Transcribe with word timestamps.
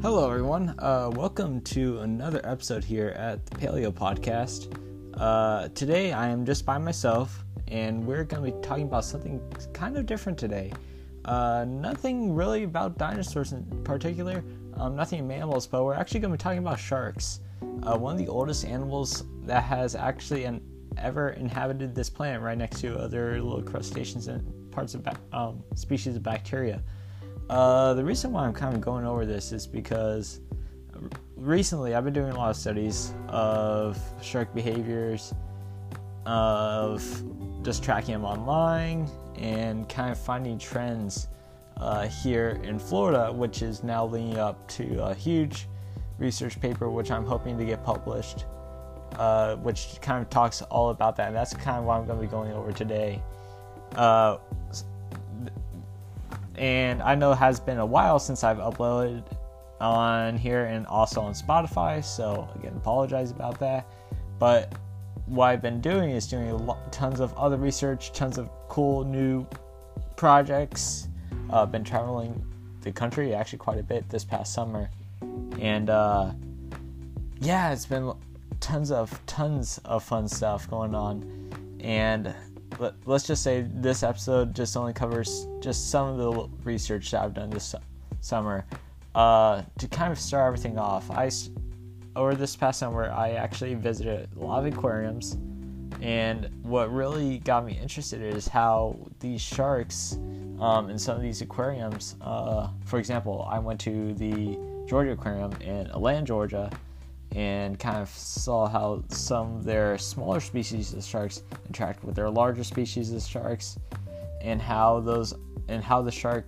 Hello, 0.00 0.30
everyone. 0.30 0.76
Uh, 0.78 1.10
welcome 1.12 1.60
to 1.62 1.98
another 1.98 2.40
episode 2.44 2.84
here 2.84 3.08
at 3.16 3.44
the 3.46 3.56
Paleo 3.56 3.90
Podcast. 3.90 4.72
Uh, 5.14 5.66
today, 5.70 6.12
I 6.12 6.28
am 6.28 6.46
just 6.46 6.64
by 6.64 6.78
myself, 6.78 7.44
and 7.66 8.06
we're 8.06 8.22
going 8.22 8.44
to 8.44 8.56
be 8.56 8.62
talking 8.64 8.84
about 8.84 9.04
something 9.04 9.42
kind 9.72 9.96
of 9.96 10.06
different 10.06 10.38
today. 10.38 10.72
Uh, 11.24 11.64
nothing 11.68 12.32
really 12.32 12.62
about 12.62 12.96
dinosaurs 12.96 13.52
in 13.52 13.64
particular, 13.82 14.44
um, 14.74 14.94
nothing 14.94 15.26
mammals, 15.26 15.66
but 15.66 15.82
we're 15.82 15.94
actually 15.94 16.20
going 16.20 16.30
to 16.30 16.38
be 16.38 16.42
talking 16.42 16.60
about 16.60 16.78
sharks. 16.78 17.40
Uh, 17.82 17.98
one 17.98 18.12
of 18.12 18.18
the 18.18 18.28
oldest 18.28 18.64
animals 18.66 19.24
that 19.42 19.64
has 19.64 19.96
actually 19.96 20.44
an, 20.44 20.62
ever 20.96 21.30
inhabited 21.30 21.92
this 21.92 22.08
planet, 22.08 22.40
right 22.40 22.56
next 22.56 22.80
to 22.82 22.96
other 22.96 23.42
little 23.42 23.62
crustaceans 23.62 24.28
and 24.28 24.70
parts 24.70 24.94
of 24.94 25.04
um, 25.32 25.60
species 25.74 26.14
of 26.14 26.22
bacteria. 26.22 26.84
Uh, 27.48 27.94
the 27.94 28.04
reason 28.04 28.32
why 28.32 28.44
I'm 28.44 28.52
kind 28.52 28.74
of 28.74 28.80
going 28.80 29.06
over 29.06 29.24
this 29.24 29.52
is 29.52 29.66
because 29.66 30.40
recently 31.36 31.94
I've 31.94 32.04
been 32.04 32.12
doing 32.12 32.32
a 32.32 32.36
lot 32.36 32.50
of 32.50 32.56
studies 32.56 33.14
of 33.28 33.98
shark 34.20 34.54
behaviors, 34.54 35.34
of 36.26 37.02
just 37.62 37.82
tracking 37.82 38.12
them 38.12 38.24
online, 38.24 39.08
and 39.36 39.88
kind 39.88 40.10
of 40.10 40.18
finding 40.18 40.58
trends 40.58 41.28
uh, 41.78 42.06
here 42.08 42.60
in 42.64 42.78
Florida, 42.78 43.32
which 43.32 43.62
is 43.62 43.82
now 43.82 44.04
leading 44.04 44.36
up 44.36 44.68
to 44.68 45.02
a 45.04 45.14
huge 45.14 45.68
research 46.18 46.60
paper, 46.60 46.90
which 46.90 47.10
I'm 47.10 47.24
hoping 47.24 47.56
to 47.56 47.64
get 47.64 47.82
published, 47.82 48.44
uh, 49.16 49.56
which 49.56 49.98
kind 50.02 50.20
of 50.20 50.28
talks 50.28 50.60
all 50.62 50.90
about 50.90 51.16
that. 51.16 51.28
And 51.28 51.36
that's 51.36 51.54
kind 51.54 51.78
of 51.78 51.84
what 51.84 51.94
I'm 51.94 52.06
going 52.06 52.18
to 52.18 52.26
be 52.26 52.30
going 52.30 52.52
over 52.52 52.72
today. 52.72 53.22
Uh, 53.94 54.38
and 56.58 57.00
I 57.02 57.14
know 57.14 57.32
it 57.32 57.36
has 57.36 57.60
been 57.60 57.78
a 57.78 57.86
while 57.86 58.18
since 58.18 58.42
I've 58.42 58.58
uploaded 58.58 59.24
on 59.80 60.36
here 60.36 60.64
and 60.64 60.86
also 60.88 61.20
on 61.20 61.32
Spotify, 61.32 62.02
so 62.04 62.48
again, 62.56 62.74
apologize 62.76 63.30
about 63.30 63.60
that. 63.60 63.86
But 64.38 64.74
what 65.26 65.46
I've 65.46 65.62
been 65.62 65.80
doing 65.80 66.10
is 66.10 66.26
doing 66.26 66.68
tons 66.90 67.20
of 67.20 67.32
other 67.34 67.56
research, 67.56 68.12
tons 68.12 68.38
of 68.38 68.50
cool 68.68 69.04
new 69.04 69.46
projects. 70.16 71.08
Uh, 71.50 71.64
been 71.64 71.84
traveling 71.84 72.44
the 72.82 72.92
country 72.92 73.34
actually 73.34 73.58
quite 73.58 73.78
a 73.78 73.82
bit 73.82 74.08
this 74.08 74.24
past 74.24 74.52
summer, 74.52 74.90
and 75.60 75.90
uh, 75.90 76.32
yeah, 77.40 77.72
it's 77.72 77.86
been 77.86 78.12
tons 78.60 78.90
of 78.90 79.18
tons 79.26 79.78
of 79.84 80.02
fun 80.02 80.26
stuff 80.26 80.68
going 80.68 80.94
on, 80.94 81.50
and 81.80 82.34
let, 82.78 82.94
us 83.06 83.26
just 83.26 83.42
say 83.42 83.66
this 83.74 84.02
episode 84.02 84.54
just 84.54 84.76
only 84.76 84.92
covers 84.92 85.46
just 85.60 85.90
some 85.90 86.08
of 86.08 86.18
the 86.18 86.48
research 86.64 87.10
that 87.10 87.22
I've 87.22 87.34
done 87.34 87.50
this 87.50 87.74
summer. 88.20 88.64
Uh, 89.14 89.62
to 89.78 89.88
kind 89.88 90.12
of 90.12 90.18
start 90.18 90.46
everything 90.46 90.78
off, 90.78 91.10
I 91.10 91.30
over 92.14 92.34
this 92.34 92.56
past 92.56 92.80
summer 92.80 93.10
I 93.10 93.30
actually 93.32 93.74
visited 93.74 94.28
a 94.36 94.38
lot 94.38 94.64
of 94.64 94.72
aquariums, 94.72 95.38
and 96.00 96.48
what 96.62 96.92
really 96.92 97.38
got 97.38 97.64
me 97.64 97.78
interested 97.80 98.22
is 98.22 98.46
how 98.46 98.96
these 99.20 99.40
sharks 99.40 100.18
um, 100.60 100.90
in 100.90 100.98
some 100.98 101.16
of 101.16 101.22
these 101.22 101.40
aquariums. 101.40 102.16
Uh, 102.20 102.68
for 102.84 102.98
example, 102.98 103.48
I 103.50 103.58
went 103.58 103.80
to 103.80 104.14
the 104.14 104.58
Georgia 104.86 105.12
Aquarium 105.12 105.52
in 105.60 105.86
Atlanta, 105.88 106.26
Georgia 106.26 106.70
and 107.34 107.78
kind 107.78 107.98
of 107.98 108.08
saw 108.08 108.66
how 108.66 109.04
some 109.08 109.56
of 109.56 109.64
their 109.64 109.98
smaller 109.98 110.40
species 110.40 110.94
of 110.94 111.04
sharks 111.04 111.42
interact 111.66 112.02
with 112.04 112.14
their 112.14 112.30
larger 112.30 112.64
species 112.64 113.12
of 113.12 113.22
sharks 113.22 113.78
and 114.40 114.62
how 114.62 115.00
those 115.00 115.34
and 115.68 115.82
how 115.82 116.00
the 116.00 116.10
shark 116.10 116.46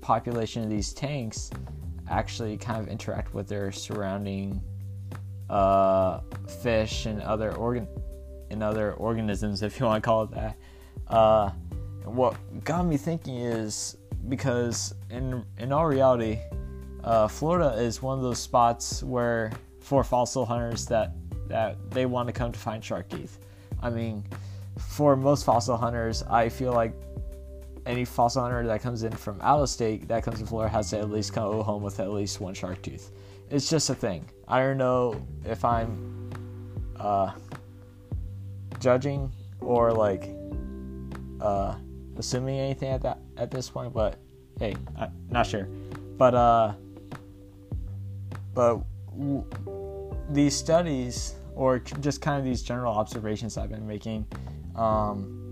population 0.00 0.62
of 0.62 0.70
these 0.70 0.92
tanks 0.92 1.50
actually 2.08 2.56
kind 2.56 2.80
of 2.80 2.88
interact 2.88 3.34
with 3.34 3.48
their 3.48 3.70
surrounding 3.70 4.62
uh, 5.50 6.20
fish 6.62 7.06
and 7.06 7.20
other 7.22 7.54
organ 7.56 7.86
and 8.50 8.62
other 8.62 8.94
organisms, 8.94 9.62
if 9.62 9.78
you 9.78 9.86
want 9.86 10.02
to 10.02 10.06
call 10.06 10.22
it 10.24 10.30
that. 10.30 10.56
Uh, 11.06 11.50
what 12.04 12.36
got 12.64 12.86
me 12.86 12.96
thinking 12.96 13.36
is 13.36 13.96
because 14.28 14.94
in 15.10 15.44
in 15.58 15.72
all 15.72 15.86
reality, 15.86 16.38
uh, 17.04 17.28
Florida 17.28 17.80
is 17.80 18.02
one 18.02 18.16
of 18.16 18.24
those 18.24 18.38
spots 18.38 19.02
where 19.02 19.52
for 19.88 20.04
fossil 20.04 20.44
hunters 20.44 20.84
that 20.84 21.12
that 21.48 21.78
they 21.90 22.04
want 22.04 22.26
to 22.28 22.32
come 22.32 22.52
to 22.52 22.58
find 22.58 22.84
shark 22.84 23.08
teeth. 23.08 23.38
I 23.80 23.88
mean, 23.88 24.22
for 24.76 25.16
most 25.16 25.46
fossil 25.46 25.78
hunters, 25.78 26.22
I 26.24 26.50
feel 26.50 26.74
like 26.74 26.92
any 27.86 28.04
fossil 28.04 28.42
hunter 28.42 28.66
that 28.66 28.82
comes 28.82 29.02
in 29.02 29.12
from 29.12 29.40
out 29.40 29.60
of 29.60 29.70
state 29.70 30.06
that 30.08 30.22
comes 30.22 30.40
to 30.40 30.46
Florida 30.46 30.70
has 30.70 30.90
to 30.90 30.98
at 30.98 31.10
least 31.10 31.32
come 31.32 31.62
home 31.62 31.82
with 31.82 32.00
at 32.00 32.10
least 32.10 32.38
one 32.38 32.52
shark 32.52 32.82
tooth. 32.82 33.12
It's 33.48 33.70
just 33.70 33.88
a 33.88 33.94
thing. 33.94 34.28
I 34.46 34.60
don't 34.60 34.76
know 34.76 35.24
if 35.46 35.64
I'm 35.64 36.30
uh, 36.96 37.32
judging 38.80 39.32
or 39.62 39.90
like 39.90 40.28
uh, 41.40 41.76
assuming 42.18 42.58
anything 42.58 42.90
at 42.90 43.00
that 43.00 43.20
at 43.38 43.50
this 43.50 43.70
point, 43.70 43.94
but 43.94 44.18
hey, 44.58 44.76
I'm 44.98 45.12
not 45.30 45.46
sure. 45.46 45.64
But 46.18 46.34
uh, 46.34 46.74
but 48.52 48.82
these 50.30 50.54
studies, 50.56 51.34
or 51.54 51.78
just 51.78 52.20
kind 52.20 52.38
of 52.38 52.44
these 52.44 52.62
general 52.62 52.92
observations 52.94 53.56
I've 53.56 53.70
been 53.70 53.86
making, 53.86 54.26
um, 54.76 55.50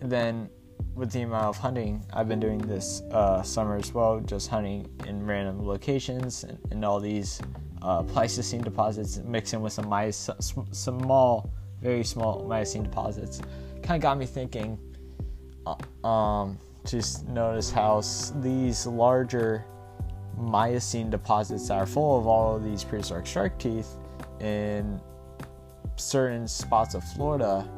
then 0.00 0.48
with 0.94 1.12
the 1.12 1.22
amount 1.22 1.44
of 1.44 1.56
hunting 1.58 2.04
I've 2.12 2.28
been 2.28 2.40
doing 2.40 2.58
this 2.58 3.02
uh, 3.12 3.42
summer 3.42 3.76
as 3.76 3.92
well, 3.92 4.20
just 4.20 4.48
hunting 4.48 4.88
in 5.06 5.24
random 5.26 5.66
locations 5.66 6.44
and, 6.44 6.58
and 6.70 6.84
all 6.84 7.00
these 7.00 7.40
uh, 7.82 8.02
Pleistocene 8.02 8.62
deposits, 8.62 9.18
mixing 9.18 9.60
with 9.60 9.72
some 9.72 9.88
Miocene, 9.88 10.34
small, 10.72 11.52
very 11.80 12.02
small 12.02 12.44
Miocene 12.48 12.82
deposits, 12.82 13.40
kind 13.82 13.96
of 13.96 14.00
got 14.02 14.18
me 14.18 14.26
thinking. 14.26 14.78
Uh, 15.66 16.06
um, 16.06 16.58
just 16.86 17.26
notice 17.28 17.70
how 17.70 18.00
these 18.36 18.86
larger 18.86 19.64
Miocene 20.36 21.10
deposits 21.10 21.70
are 21.70 21.86
full 21.86 22.18
of 22.18 22.26
all 22.26 22.56
of 22.56 22.64
these 22.64 22.84
prehistoric 22.84 23.26
shark 23.26 23.58
teeth 23.58 23.96
in 24.40 25.00
certain 25.96 26.46
spots 26.46 26.94
of 26.94 27.02
Florida, 27.02 27.68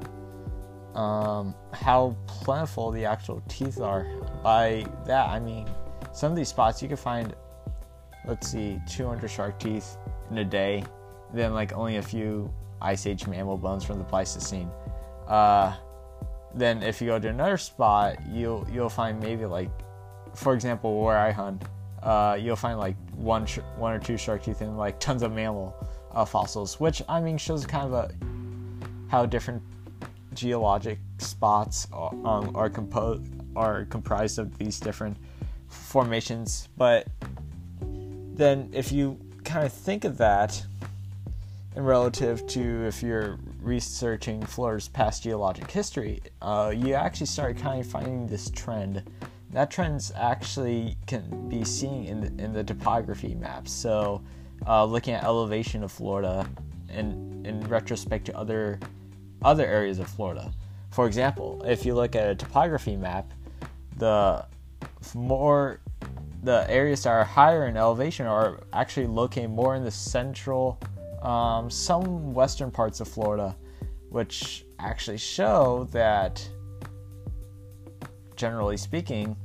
um, 0.94 1.54
how 1.72 2.16
plentiful 2.26 2.90
the 2.90 3.04
actual 3.04 3.42
teeth 3.48 3.80
are. 3.80 4.06
By 4.42 4.84
that, 5.06 5.28
I 5.28 5.38
mean 5.38 5.68
some 6.12 6.32
of 6.32 6.36
these 6.36 6.48
spots 6.48 6.82
you 6.82 6.88
can 6.88 6.96
find, 6.96 7.34
let's 8.26 8.48
see, 8.48 8.80
200 8.88 9.28
shark 9.28 9.58
teeth 9.60 9.96
in 10.30 10.38
a 10.38 10.44
day, 10.44 10.82
then 11.32 11.54
like 11.54 11.72
only 11.72 11.96
a 11.96 12.02
few 12.02 12.52
ice 12.80 13.06
age 13.06 13.26
mammal 13.26 13.56
bones 13.56 13.84
from 13.84 13.98
the 13.98 14.04
Pleistocene. 14.04 14.70
Uh, 15.26 15.74
then 16.54 16.82
if 16.82 17.00
you 17.00 17.08
go 17.08 17.18
to 17.18 17.28
another 17.28 17.58
spot, 17.58 18.16
you'll 18.28 18.66
you'll 18.72 18.88
find 18.88 19.20
maybe 19.20 19.44
like, 19.44 19.70
for 20.34 20.54
example, 20.54 21.00
where 21.00 21.18
I 21.18 21.30
hunt, 21.30 21.62
uh, 22.02 22.38
you'll 22.40 22.56
find 22.56 22.78
like 22.78 22.96
one 23.12 23.46
sh- 23.46 23.58
one 23.76 23.92
or 23.92 23.98
two 23.98 24.16
shark 24.16 24.42
teeth 24.42 24.60
and 24.60 24.78
like 24.78 24.98
tons 25.00 25.22
of 25.22 25.32
mammal 25.32 25.74
uh, 26.12 26.24
fossils, 26.24 26.78
which 26.80 27.02
I 27.08 27.20
mean 27.20 27.38
shows 27.38 27.66
kind 27.66 27.86
of 27.86 27.92
a 27.92 28.10
how 29.08 29.26
different 29.26 29.62
geologic 30.34 30.98
spots 31.18 31.88
are, 31.92 32.14
um, 32.24 32.54
are 32.54 32.70
composed 32.70 33.22
are 33.56 33.86
comprised 33.86 34.38
of 34.38 34.56
these 34.58 34.78
different 34.78 35.16
formations. 35.68 36.68
But 36.76 37.08
then 37.80 38.70
if 38.72 38.92
you 38.92 39.18
kind 39.44 39.66
of 39.66 39.72
think 39.72 40.04
of 40.04 40.18
that 40.18 40.64
in 41.74 41.82
relative 41.82 42.46
to 42.46 42.86
if 42.86 43.02
you're 43.02 43.38
researching 43.60 44.44
Florida's 44.44 44.88
past 44.88 45.24
geologic 45.24 45.70
history, 45.70 46.20
uh, 46.40 46.72
you 46.74 46.94
actually 46.94 47.26
start 47.26 47.56
kind 47.58 47.80
of 47.80 47.86
finding 47.86 48.26
this 48.26 48.50
trend 48.50 49.02
that 49.50 49.70
trends 49.70 50.12
actually 50.14 50.96
can 51.06 51.48
be 51.48 51.64
seen 51.64 52.04
in 52.04 52.20
the, 52.20 52.44
in 52.44 52.52
the 52.52 52.64
topography 52.64 53.34
maps. 53.34 53.72
So, 53.72 54.22
uh, 54.66 54.84
looking 54.84 55.14
at 55.14 55.24
elevation 55.24 55.82
of 55.82 55.92
Florida 55.92 56.48
and 56.88 57.46
in 57.46 57.60
retrospect 57.68 58.26
to 58.26 58.36
other 58.36 58.78
other 59.42 59.64
areas 59.64 59.98
of 59.98 60.08
Florida. 60.08 60.52
For 60.90 61.06
example, 61.06 61.62
if 61.64 61.86
you 61.86 61.94
look 61.94 62.16
at 62.16 62.28
a 62.28 62.34
topography 62.34 62.96
map, 62.96 63.32
the 63.96 64.44
more 65.14 65.80
the 66.42 66.68
areas 66.70 67.02
that 67.02 67.10
are 67.10 67.24
higher 67.24 67.66
in 67.66 67.76
elevation 67.76 68.26
are 68.26 68.60
actually 68.72 69.06
located 69.06 69.50
more 69.50 69.74
in 69.74 69.84
the 69.84 69.90
central, 69.90 70.78
um, 71.22 71.70
some 71.70 72.32
western 72.34 72.70
parts 72.70 73.00
of 73.00 73.08
Florida, 73.08 73.56
which 74.08 74.64
actually 74.78 75.18
show 75.18 75.88
that 75.92 76.48
generally 78.38 78.76
speaking, 78.76 79.36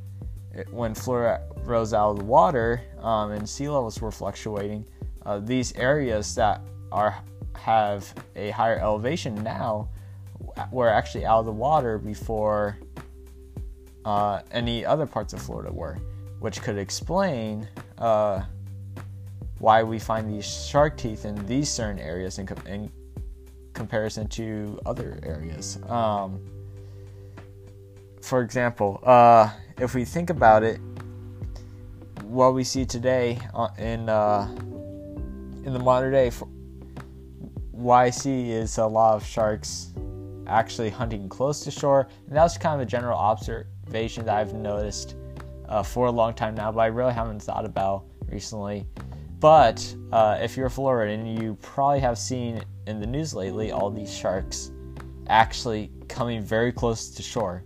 when 0.69 0.93
Florida 0.93 1.41
rose 1.63 1.93
out 1.93 2.11
of 2.11 2.19
the 2.19 2.23
water 2.23 2.81
um, 2.99 3.31
and 3.31 3.49
sea 3.49 3.67
levels 3.67 3.99
were 3.99 4.11
fluctuating, 4.11 4.85
uh, 5.25 5.39
these 5.39 5.75
areas 5.75 6.35
that 6.35 6.61
are 6.91 7.17
have 7.55 8.13
a 8.35 8.51
higher 8.51 8.79
elevation 8.79 9.35
now 9.43 9.89
were 10.71 10.89
actually 10.89 11.25
out 11.25 11.39
of 11.39 11.45
the 11.45 11.51
water 11.51 11.97
before 11.97 12.77
uh, 14.05 14.41
any 14.51 14.85
other 14.85 15.05
parts 15.05 15.33
of 15.33 15.41
Florida 15.41 15.71
were, 15.71 15.97
which 16.39 16.61
could 16.61 16.77
explain 16.77 17.67
uh, 17.97 18.43
why 19.59 19.81
we 19.81 19.97
find 19.97 20.29
these 20.29 20.45
shark 20.45 20.97
teeth 20.97 21.25
in 21.25 21.35
these 21.47 21.69
certain 21.69 21.99
areas 21.99 22.37
in, 22.37 22.47
in 22.67 22.91
comparison 23.73 24.27
to 24.27 24.79
other 24.85 25.19
areas. 25.23 25.79
Um, 25.87 26.41
for 28.23 28.41
example, 28.41 29.01
uh, 29.03 29.49
if 29.77 29.93
we 29.93 30.05
think 30.05 30.29
about 30.29 30.63
it, 30.63 30.79
what 32.23 32.53
we 32.53 32.63
see 32.63 32.85
today 32.85 33.37
uh, 33.53 33.67
in 33.77 34.07
uh, 34.09 34.47
in 35.65 35.73
the 35.73 35.79
modern 35.79 36.13
day, 36.13 36.31
see 38.11 38.51
is 38.51 38.77
a 38.77 38.85
lot 38.85 39.15
of 39.15 39.25
sharks 39.25 39.93
actually 40.47 40.89
hunting 40.89 41.27
close 41.27 41.59
to 41.61 41.71
shore, 41.71 42.07
and 42.27 42.35
that's 42.35 42.57
kind 42.57 42.81
of 42.81 42.87
a 42.87 42.89
general 42.89 43.17
observation 43.17 44.25
that 44.25 44.35
I've 44.35 44.53
noticed 44.53 45.15
uh, 45.67 45.83
for 45.83 46.07
a 46.07 46.11
long 46.11 46.33
time 46.33 46.55
now, 46.55 46.71
but 46.71 46.79
I 46.79 46.87
really 46.87 47.13
haven't 47.13 47.41
thought 47.41 47.65
about 47.65 48.05
recently. 48.27 48.87
But 49.39 49.93
uh, 50.13 50.37
if 50.41 50.55
you're 50.55 50.67
a 50.67 50.71
Floridian, 50.71 51.25
you 51.25 51.57
probably 51.61 51.99
have 51.99 52.17
seen 52.17 52.63
in 52.87 53.01
the 53.01 53.07
news 53.07 53.33
lately 53.33 53.71
all 53.71 53.89
these 53.89 54.13
sharks 54.13 54.71
actually 55.27 55.91
coming 56.07 56.41
very 56.41 56.71
close 56.71 57.09
to 57.09 57.21
shore. 57.21 57.63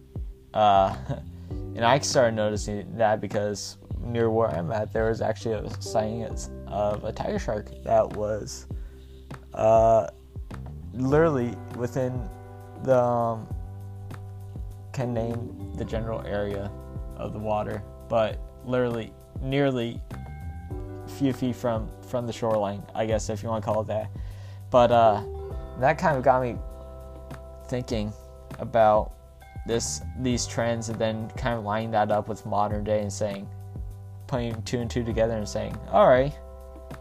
Uh, 0.54 0.96
and 1.50 1.86
I 1.86 2.00
started 2.00 2.36
noticing 2.36 2.98
that 2.98 3.22
because 3.22 3.78
near 4.02 4.30
where 4.30 4.50
I'm 4.50 4.72
at, 4.72 4.94
there 4.94 5.10
was 5.10 5.22
actually 5.22 5.56
a 5.56 5.82
sighting 5.82 6.24
of 6.68 7.04
a 7.04 7.12
tiger 7.12 7.40
shark 7.40 7.70
that 7.84 8.08
was 8.16 8.68
uh, 9.54 10.08
literally 10.94 11.56
within 11.76 12.28
the 12.84 13.00
um, 13.00 13.48
can 14.94 15.14
name 15.14 15.74
the 15.78 15.86
general 15.86 16.22
area 16.26 16.72
of 17.18 17.34
the 17.34 17.40
water, 17.40 17.84
but 18.10 18.40
literally 18.66 19.14
nearly 19.42 20.02
a 21.06 21.10
few 21.10 21.34
feet 21.34 21.56
from 21.56 21.90
from 22.02 22.26
the 22.26 22.34
shoreline, 22.34 22.82
I 22.96 23.06
guess 23.06 23.30
if 23.30 23.44
you 23.44 23.50
want 23.50 23.64
to 23.64 23.66
call 23.70 23.82
it 23.82 23.88
that. 23.88 24.10
But 24.70 24.92
uh, 24.92 25.24
that 25.80 25.98
kind 25.98 26.18
of 26.18 26.24
got 26.24 26.42
me 26.42 26.58
thinking 27.68 28.14
about 28.60 29.14
this 29.68 30.02
these 30.20 30.48
trends 30.48 30.90
and 30.90 30.98
then 30.98 31.30
kind 31.32 31.58
of 31.58 31.64
lining 31.64 31.92
that 31.92 32.12
up 32.12 32.28
with 32.28 32.46
modern 32.46 32.84
day 32.84 33.02
and 33.02 33.12
saying 33.12 33.48
putting 34.26 34.62
two 34.64 34.80
and 34.80 34.90
two 34.90 35.04
together 35.04 35.38
and 35.38 35.48
saying 35.48 35.78
all 35.92 36.08
right 36.08 36.34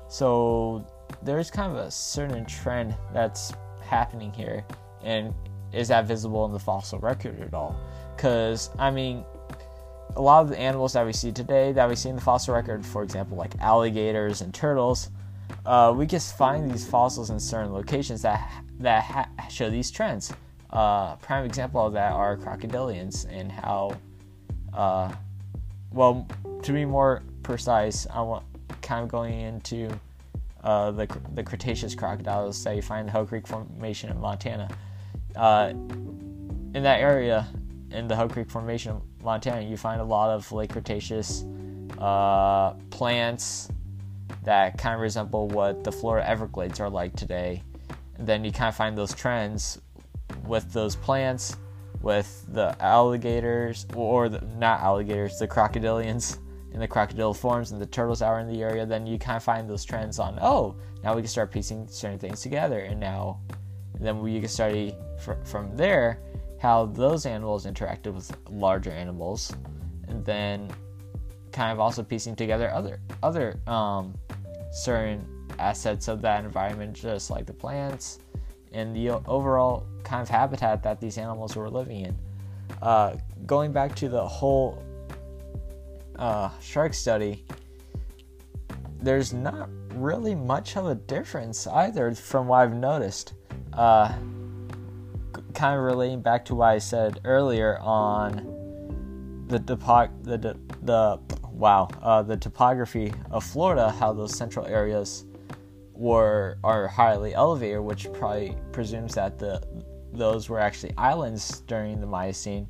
so 0.08 0.84
there's 1.22 1.50
kind 1.50 1.72
of 1.72 1.78
a 1.78 1.90
certain 1.90 2.44
trend 2.44 2.94
that's 3.12 3.52
happening 3.82 4.32
here. 4.32 4.64
And 5.02 5.34
is 5.72 5.88
that 5.88 6.06
visible 6.06 6.44
in 6.46 6.52
the 6.52 6.58
fossil 6.58 6.98
record 6.98 7.40
at 7.40 7.54
all? 7.54 7.76
Because 8.16 8.70
i 8.78 8.90
mean 8.90 9.24
a 10.16 10.22
lot 10.22 10.40
of 10.40 10.48
the 10.48 10.58
animals 10.58 10.94
that 10.94 11.04
we 11.04 11.12
see 11.12 11.30
today 11.30 11.72
that 11.72 11.86
we 11.86 11.94
see 11.94 12.08
in 12.08 12.14
the 12.14 12.22
fossil 12.22 12.54
record 12.54 12.86
for 12.86 13.02
example 13.02 13.36
like 13.36 13.54
alligators 13.60 14.40
and 14.40 14.54
turtles 14.54 15.10
uh, 15.66 15.92
we 15.94 16.06
just 16.06 16.38
find 16.38 16.70
these 16.70 16.86
fossils 16.86 17.28
in 17.28 17.38
certain 17.38 17.74
locations 17.74 18.22
that 18.22 18.50
that 18.78 19.04
ha- 19.04 19.28
show 19.50 19.68
these 19.68 19.90
trends 19.90 20.32
uh, 20.76 21.16
prime 21.16 21.46
example 21.46 21.86
of 21.86 21.94
that 21.94 22.12
are 22.12 22.36
crocodilians 22.36 23.26
and 23.30 23.50
how, 23.50 23.96
uh, 24.74 25.10
well, 25.90 26.28
to 26.62 26.72
be 26.72 26.84
more 26.84 27.22
precise, 27.42 28.06
I 28.12 28.20
want 28.20 28.44
kind 28.82 29.02
of 29.02 29.08
going 29.08 29.40
into 29.40 29.88
uh, 30.62 30.90
the 30.90 31.08
the 31.32 31.42
Cretaceous 31.42 31.94
crocodiles 31.94 32.62
that 32.64 32.76
you 32.76 32.82
find 32.82 33.08
the 33.08 33.12
Hell 33.12 33.24
Creek 33.24 33.46
Formation 33.46 34.10
in 34.10 34.20
Montana. 34.20 34.68
Uh, 35.34 35.70
in 35.70 36.82
that 36.82 37.00
area, 37.00 37.48
in 37.90 38.06
the 38.06 38.14
Hell 38.14 38.28
Creek 38.28 38.50
Formation 38.50 38.92
of 38.92 39.02
Montana, 39.22 39.62
you 39.62 39.78
find 39.78 40.02
a 40.02 40.04
lot 40.04 40.28
of 40.28 40.52
late 40.52 40.68
Cretaceous 40.68 41.46
uh, 41.98 42.72
plants 42.90 43.70
that 44.44 44.76
kind 44.76 44.94
of 44.94 45.00
resemble 45.00 45.48
what 45.48 45.84
the 45.84 45.92
Florida 45.92 46.28
Everglades 46.28 46.80
are 46.80 46.90
like 46.90 47.16
today. 47.16 47.62
And 48.18 48.26
then 48.26 48.44
you 48.44 48.52
kind 48.52 48.68
of 48.68 48.76
find 48.76 48.96
those 48.96 49.14
trends 49.14 49.80
with 50.46 50.72
those 50.72 50.96
plants, 50.96 51.56
with 52.00 52.44
the 52.48 52.76
alligators, 52.82 53.86
or 53.94 54.28
the, 54.28 54.40
not 54.56 54.80
alligators, 54.80 55.38
the 55.38 55.48
crocodilians 55.48 56.38
and 56.72 56.80
the 56.80 56.88
crocodyliforms 56.88 57.72
and 57.72 57.80
the 57.80 57.86
turtles 57.86 58.18
that 58.18 58.26
are 58.26 58.40
in 58.40 58.48
the 58.48 58.62
area, 58.62 58.84
then 58.84 59.06
you 59.06 59.18
kind 59.18 59.36
of 59.36 59.42
find 59.42 59.68
those 59.68 59.84
trends 59.84 60.18
on, 60.18 60.38
oh, 60.42 60.76
now 61.02 61.14
we 61.14 61.22
can 61.22 61.28
start 61.28 61.50
piecing 61.50 61.86
certain 61.88 62.18
things 62.18 62.42
together. 62.42 62.80
And 62.80 63.00
now, 63.00 63.40
then 63.98 64.20
we 64.20 64.38
can 64.40 64.48
study 64.48 64.94
fr- 65.18 65.42
from 65.44 65.74
there 65.76 66.20
how 66.60 66.86
those 66.86 67.26
animals 67.26 67.66
interacted 67.66 68.12
with 68.12 68.36
larger 68.50 68.90
animals. 68.90 69.54
And 70.08 70.24
then 70.24 70.70
kind 71.52 71.72
of 71.72 71.80
also 71.80 72.02
piecing 72.02 72.36
together 72.36 72.70
other 72.70 73.00
other 73.22 73.58
um, 73.66 74.14
certain 74.70 75.26
assets 75.58 76.06
of 76.06 76.20
that 76.20 76.44
environment, 76.44 76.94
just 76.94 77.30
like 77.30 77.46
the 77.46 77.52
plants 77.52 78.18
and 78.76 78.94
the 78.94 79.10
overall 79.10 79.86
kind 80.04 80.22
of 80.22 80.28
habitat 80.28 80.82
that 80.82 81.00
these 81.00 81.18
animals 81.18 81.56
were 81.56 81.70
living 81.70 82.02
in. 82.02 82.18
Uh, 82.82 83.16
going 83.46 83.72
back 83.72 83.94
to 83.96 84.08
the 84.08 84.26
whole 84.26 84.82
uh, 86.18 86.50
shark 86.60 86.92
study, 86.92 87.44
there's 89.00 89.32
not 89.32 89.68
really 89.94 90.34
much 90.34 90.76
of 90.76 90.86
a 90.86 90.94
difference 90.94 91.66
either 91.66 92.14
from 92.14 92.48
what 92.48 92.58
I've 92.58 92.74
noticed. 92.74 93.32
Uh, 93.72 94.12
kind 95.54 95.78
of 95.78 95.84
relating 95.84 96.20
back 96.20 96.44
to 96.44 96.54
what 96.54 96.66
I 96.66 96.78
said 96.78 97.20
earlier 97.24 97.78
on 97.80 98.52
the 99.48 99.58
topo- 99.58 100.10
the 100.22 100.58
the 100.82 101.18
wow 101.52 101.88
uh, 102.02 102.22
the 102.22 102.36
topography 102.36 103.12
of 103.30 103.42
Florida, 103.42 103.90
how 103.90 104.12
those 104.12 104.36
central 104.36 104.66
areas 104.66 105.24
were 105.96 106.58
are 106.62 106.86
highly 106.86 107.34
elevated, 107.34 107.80
which 107.80 108.12
probably 108.12 108.56
presumes 108.72 109.14
that 109.14 109.38
the 109.38 109.62
those 110.12 110.48
were 110.48 110.60
actually 110.60 110.94
islands 110.96 111.60
during 111.66 112.00
the 112.00 112.06
Miocene, 112.06 112.66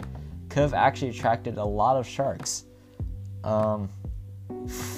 could 0.49 0.61
have 0.62 0.75
actually 0.75 1.11
attracted 1.11 1.58
a 1.58 1.64
lot 1.64 1.96
of 1.96 2.06
sharks. 2.06 2.64
Um, 3.44 3.88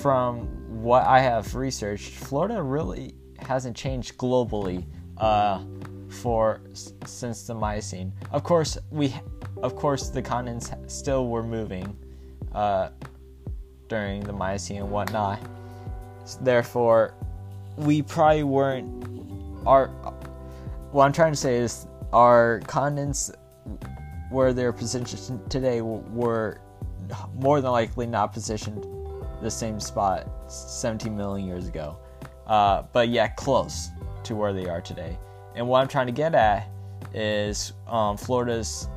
from 0.00 0.46
what 0.82 1.06
I 1.06 1.20
have 1.20 1.54
researched, 1.54 2.10
Florida 2.10 2.62
really 2.62 3.14
hasn't 3.38 3.76
changed 3.76 4.16
globally 4.16 4.84
uh, 5.18 5.62
for 6.08 6.60
since 7.04 7.46
the 7.46 7.54
Miocene. 7.54 8.12
Of 8.30 8.44
course, 8.44 8.78
we, 8.90 9.14
of 9.62 9.76
course, 9.76 10.08
the 10.08 10.22
continents 10.22 10.70
still 10.86 11.28
were 11.28 11.42
moving 11.42 11.96
uh, 12.52 12.90
during 13.88 14.22
the 14.22 14.32
Miocene 14.32 14.78
and 14.78 14.90
whatnot. 14.90 15.40
Therefore, 16.40 17.14
we 17.78 18.02
probably 18.02 18.42
weren't. 18.42 19.66
Our 19.66 19.88
what 20.92 21.04
I'm 21.04 21.12
trying 21.12 21.32
to 21.32 21.38
say 21.38 21.56
is 21.56 21.86
our 22.12 22.60
continents 22.66 23.30
where 24.30 24.52
they're 24.52 24.72
positioned 24.72 25.50
today 25.50 25.80
were 25.80 26.60
more 27.34 27.60
than 27.60 27.70
likely 27.70 28.06
not 28.06 28.32
positioned 28.32 28.84
the 29.42 29.50
same 29.50 29.78
spot 29.80 30.28
17 30.50 31.16
million 31.16 31.46
years 31.46 31.68
ago. 31.68 31.98
Uh, 32.46 32.82
but 32.92 33.08
yeah, 33.08 33.28
close 33.28 33.88
to 34.24 34.34
where 34.34 34.52
they 34.52 34.66
are 34.66 34.80
today. 34.80 35.18
And 35.54 35.66
what 35.68 35.80
I'm 35.80 35.88
trying 35.88 36.06
to 36.06 36.12
get 36.12 36.34
at 36.34 36.68
is 37.14 37.72
um, 37.86 38.16
Florida's 38.16 38.88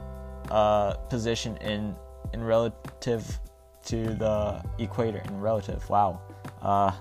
uh, 0.50 0.94
position 1.10 1.58
in 1.58 1.96
in 2.34 2.44
relative 2.44 3.40
to 3.86 4.14
the 4.16 4.64
equator. 4.80 5.22
In 5.26 5.40
relative, 5.40 5.88
wow. 5.90 6.22
Uh, 6.62 6.92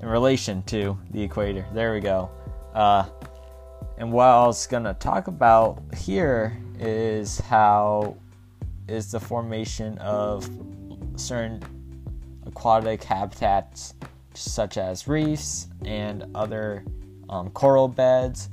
in 0.00 0.08
relation 0.08 0.62
to 0.64 0.98
the 1.10 1.22
equator. 1.22 1.66
There 1.72 1.92
we 1.94 2.00
go. 2.00 2.30
Uh, 2.74 3.04
and 3.96 4.12
what 4.12 4.26
I 4.26 4.46
was 4.46 4.66
gonna 4.66 4.94
talk 4.94 5.26
about 5.26 5.82
here 5.96 6.56
is 6.78 7.40
how 7.40 8.16
is 8.86 9.10
the 9.10 9.20
formation 9.20 9.98
of 9.98 10.48
certain 11.16 11.62
aquatic 12.46 13.02
habitats 13.02 13.94
such 14.34 14.78
as 14.78 15.08
reefs 15.08 15.68
and 15.84 16.24
other 16.34 16.84
um, 17.28 17.50
coral 17.50 17.88
beds 17.88 18.48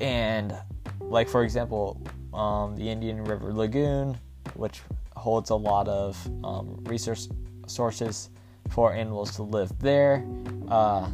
and 0.00 0.54
like 1.00 1.28
for 1.28 1.44
example 1.44 2.00
um, 2.34 2.76
the 2.76 2.88
indian 2.88 3.22
river 3.24 3.52
lagoon 3.52 4.18
which 4.54 4.80
holds 5.16 5.50
a 5.50 5.54
lot 5.54 5.88
of 5.88 6.18
um, 6.44 6.76
resource 6.84 7.28
sources 7.66 8.30
for 8.72 8.92
animals 8.92 9.36
to 9.36 9.42
live 9.42 9.70
there 9.78 10.24
uh, 10.68 11.08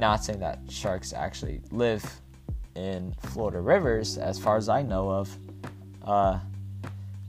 not 0.00 0.24
saying 0.24 0.40
that 0.40 0.60
sharks 0.68 1.12
actually 1.12 1.60
live 1.70 2.04
in 2.74 3.14
Florida 3.20 3.60
rivers, 3.60 4.16
as 4.16 4.38
far 4.38 4.56
as 4.56 4.68
I 4.68 4.82
know 4.82 5.10
of. 5.10 5.36
Uh, 6.02 6.38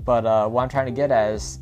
but 0.05 0.25
uh, 0.25 0.47
what 0.47 0.63
I'm 0.63 0.69
trying 0.69 0.85
to 0.85 0.91
get 0.91 1.11
at 1.11 1.33
is 1.33 1.59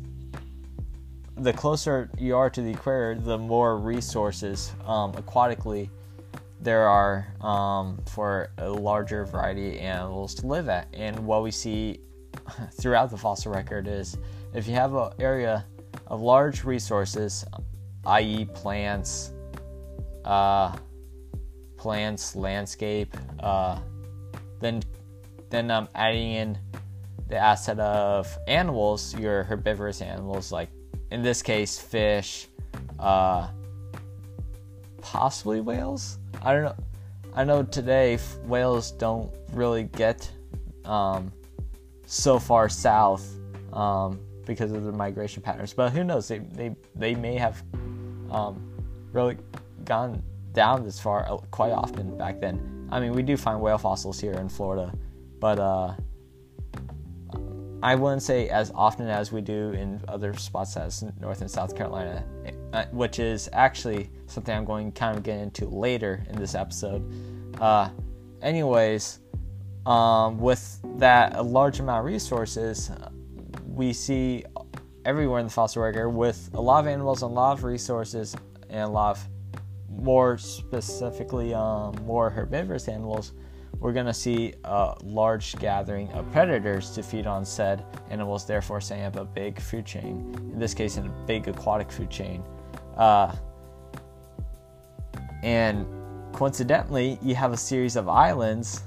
the 1.36 1.52
closer 1.52 2.10
you 2.18 2.36
are 2.36 2.48
to 2.50 2.62
the 2.62 2.70
equator, 2.70 3.16
the 3.16 3.36
more 3.36 3.76
resources 3.78 4.72
um, 4.86 5.12
aquatically 5.12 5.90
there 6.60 6.86
are 6.86 7.26
um, 7.40 7.98
for 8.06 8.50
a 8.58 8.68
larger 8.68 9.24
variety 9.24 9.76
of 9.76 9.80
animals 9.80 10.34
to 10.34 10.46
live 10.46 10.68
at. 10.68 10.86
And 10.92 11.18
what 11.20 11.42
we 11.42 11.50
see 11.50 12.00
throughout 12.72 13.10
the 13.10 13.16
fossil 13.16 13.50
record 13.50 13.88
is 13.88 14.18
if 14.52 14.68
you 14.68 14.74
have 14.74 14.94
an 14.94 15.10
area 15.18 15.64
of 16.06 16.20
large 16.20 16.64
resources, 16.64 17.46
i.e., 18.06 18.44
plants, 18.46 19.32
uh, 20.24 20.76
plants, 21.76 22.36
landscape. 22.36 23.16
Uh, 23.40 23.78
then, 24.60 24.82
then 25.50 25.70
um, 25.70 25.88
adding 25.94 26.32
in 26.32 26.58
the 27.28 27.36
asset 27.36 27.78
of 27.78 28.28
animals, 28.46 29.14
your 29.14 29.44
herbivorous 29.44 30.02
animals, 30.02 30.52
like 30.52 30.68
in 31.10 31.22
this 31.22 31.42
case, 31.42 31.78
fish, 31.78 32.48
uh, 32.98 33.48
possibly 35.00 35.60
whales. 35.60 36.18
I 36.42 36.52
don't 36.52 36.64
know. 36.64 36.76
I 37.34 37.44
know 37.44 37.62
today 37.62 38.18
whales 38.44 38.90
don't 38.90 39.32
really 39.52 39.84
get 39.84 40.30
um, 40.84 41.32
so 42.06 42.40
far 42.40 42.68
south 42.68 43.24
um, 43.72 44.18
because 44.50 44.72
of 44.72 44.82
their 44.82 44.92
migration 44.92 45.40
patterns, 45.40 45.72
but 45.72 45.92
who 45.92 46.02
knows? 46.02 46.26
They 46.26 46.38
they, 46.38 46.74
they 46.96 47.14
may 47.14 47.36
have 47.36 47.62
um, 48.32 48.60
really 49.12 49.36
gone 49.84 50.24
down 50.54 50.82
this 50.82 50.98
far 50.98 51.24
uh, 51.30 51.36
quite 51.52 51.70
often 51.70 52.18
back 52.18 52.40
then. 52.40 52.88
I 52.90 52.98
mean, 52.98 53.12
we 53.12 53.22
do 53.22 53.36
find 53.36 53.60
whale 53.60 53.78
fossils 53.78 54.18
here 54.18 54.32
in 54.32 54.48
Florida, 54.48 54.92
but 55.38 55.60
uh, 55.60 55.94
I 57.80 57.94
wouldn't 57.94 58.24
say 58.24 58.48
as 58.48 58.72
often 58.74 59.06
as 59.06 59.30
we 59.30 59.40
do 59.40 59.70
in 59.70 60.02
other 60.08 60.34
spots 60.34 60.76
as 60.76 61.04
North 61.20 61.42
and 61.42 61.50
South 61.50 61.76
Carolina, 61.76 62.24
uh, 62.72 62.86
which 62.90 63.20
is 63.20 63.48
actually 63.52 64.10
something 64.26 64.52
I'm 64.52 64.64
going 64.64 64.90
to 64.90 64.98
kind 64.98 65.16
of 65.16 65.22
get 65.22 65.38
into 65.38 65.66
later 65.66 66.26
in 66.28 66.40
this 66.40 66.56
episode. 66.56 67.04
Uh, 67.60 67.88
anyways, 68.42 69.20
um, 69.86 70.40
with 70.40 70.80
that 70.98 71.46
large 71.46 71.78
amount 71.78 72.00
of 72.00 72.04
resources, 72.06 72.90
we 73.70 73.92
see 73.92 74.44
everywhere 75.04 75.40
in 75.40 75.46
the 75.46 75.52
fossil 75.52 75.82
record 75.82 76.10
with 76.10 76.50
a 76.54 76.60
lot 76.60 76.80
of 76.80 76.86
animals, 76.86 77.22
and 77.22 77.30
a 77.30 77.34
lot 77.34 77.52
of 77.52 77.64
resources, 77.64 78.36
and 78.68 78.82
a 78.82 78.88
lot 78.88 79.16
of 79.16 79.28
more 79.88 80.38
specifically 80.38 81.54
um, 81.54 81.94
more 82.06 82.30
herbivorous 82.30 82.88
animals 82.88 83.32
we're 83.80 83.92
going 83.92 84.06
to 84.06 84.14
see 84.14 84.54
a 84.64 84.94
large 85.02 85.56
gathering 85.56 86.10
of 86.12 86.30
predators 86.32 86.90
to 86.90 87.02
feed 87.02 87.26
on 87.26 87.44
said 87.44 87.84
animals, 88.10 88.46
therefore 88.46 88.80
setting 88.80 89.04
up 89.04 89.16
a 89.16 89.24
big 89.24 89.58
food 89.58 89.86
chain. 89.86 90.34
In 90.52 90.58
this 90.58 90.74
case, 90.74 90.98
in 90.98 91.06
a 91.06 91.26
big 91.26 91.48
aquatic 91.48 91.90
food 91.90 92.10
chain. 92.10 92.42
Uh, 92.96 93.34
and 95.42 95.86
coincidentally, 96.34 97.18
you 97.22 97.34
have 97.34 97.52
a 97.52 97.56
series 97.56 97.96
of 97.96 98.08
islands 98.08 98.82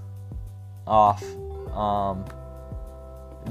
off 0.85 1.23
um, 1.71 2.23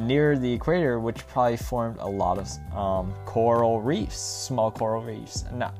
near 0.00 0.36
the 0.38 0.52
equator, 0.52 1.00
which 1.00 1.26
probably 1.26 1.56
formed 1.56 1.96
a 2.00 2.08
lot 2.08 2.38
of 2.38 2.76
um, 2.76 3.14
coral 3.24 3.80
reefs, 3.80 4.18
small 4.18 4.70
coral 4.70 5.02
reefs. 5.02 5.44
Now, 5.52 5.72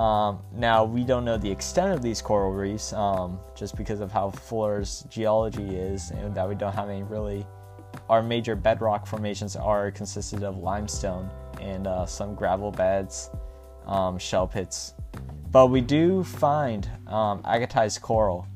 um, 0.00 0.38
now, 0.52 0.84
we 0.84 1.02
don't 1.02 1.24
know 1.24 1.36
the 1.36 1.50
extent 1.50 1.92
of 1.92 2.00
these 2.00 2.22
coral 2.22 2.52
reefs 2.52 2.92
um, 2.92 3.40
just 3.56 3.76
because 3.76 4.00
of 4.00 4.12
how 4.12 4.30
Florida's 4.30 5.04
geology 5.10 5.76
is, 5.76 6.10
and 6.10 6.34
that 6.34 6.48
we 6.48 6.54
don't 6.54 6.74
have 6.74 6.88
any 6.88 7.02
really. 7.02 7.46
Our 8.08 8.22
major 8.22 8.54
bedrock 8.54 9.06
formations 9.06 9.56
are 9.56 9.90
consisted 9.90 10.44
of 10.44 10.58
limestone 10.58 11.28
and 11.60 11.88
uh, 11.88 12.06
some 12.06 12.36
gravel 12.36 12.70
beds, 12.70 13.30
um, 13.86 14.16
shell 14.16 14.46
pits. 14.46 14.94
But 15.50 15.66
we 15.66 15.80
do 15.80 16.22
find 16.22 16.88
um, 17.08 17.42
agatized 17.44 18.00
coral, 18.00 18.46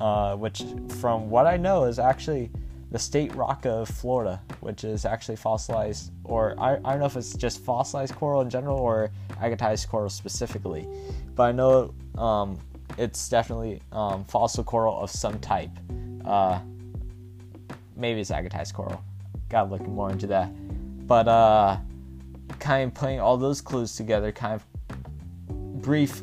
uh, 0.00 0.36
which, 0.36 0.62
from 1.00 1.28
what 1.28 1.46
I 1.46 1.56
know, 1.56 1.84
is 1.84 1.98
actually 1.98 2.50
the 2.90 2.98
state 2.98 3.34
rock 3.34 3.66
of 3.66 3.88
Florida, 3.88 4.40
which 4.60 4.84
is 4.84 5.04
actually 5.04 5.36
fossilized, 5.36 6.12
or 6.24 6.54
I, 6.58 6.74
I 6.76 6.92
don't 6.92 7.00
know 7.00 7.06
if 7.06 7.16
it's 7.16 7.34
just 7.34 7.64
fossilized 7.64 8.14
coral 8.14 8.40
in 8.42 8.50
general 8.50 8.78
or 8.78 9.10
agatized 9.40 9.88
coral 9.88 10.08
specifically, 10.08 10.86
but 11.34 11.44
I 11.44 11.52
know 11.52 11.94
um, 12.16 12.58
it's 12.96 13.28
definitely 13.28 13.82
um, 13.92 14.24
fossil 14.24 14.62
coral 14.62 15.00
of 15.00 15.10
some 15.10 15.38
type. 15.40 15.70
Uh, 16.24 16.60
maybe 17.96 18.20
it's 18.20 18.30
agatized 18.30 18.74
coral. 18.74 19.02
Gotta 19.48 19.70
look 19.70 19.86
more 19.86 20.10
into 20.10 20.26
that. 20.28 20.50
But 21.06 21.28
uh, 21.28 21.78
kind 22.58 22.88
of 22.88 22.94
putting 22.94 23.20
all 23.20 23.36
those 23.36 23.60
clues 23.60 23.96
together, 23.96 24.32
kind 24.32 24.54
of 24.54 25.82
brief, 25.82 26.22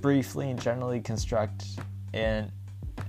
briefly 0.00 0.50
and 0.50 0.60
generally 0.60 1.00
construct 1.00 1.64
an 2.12 2.50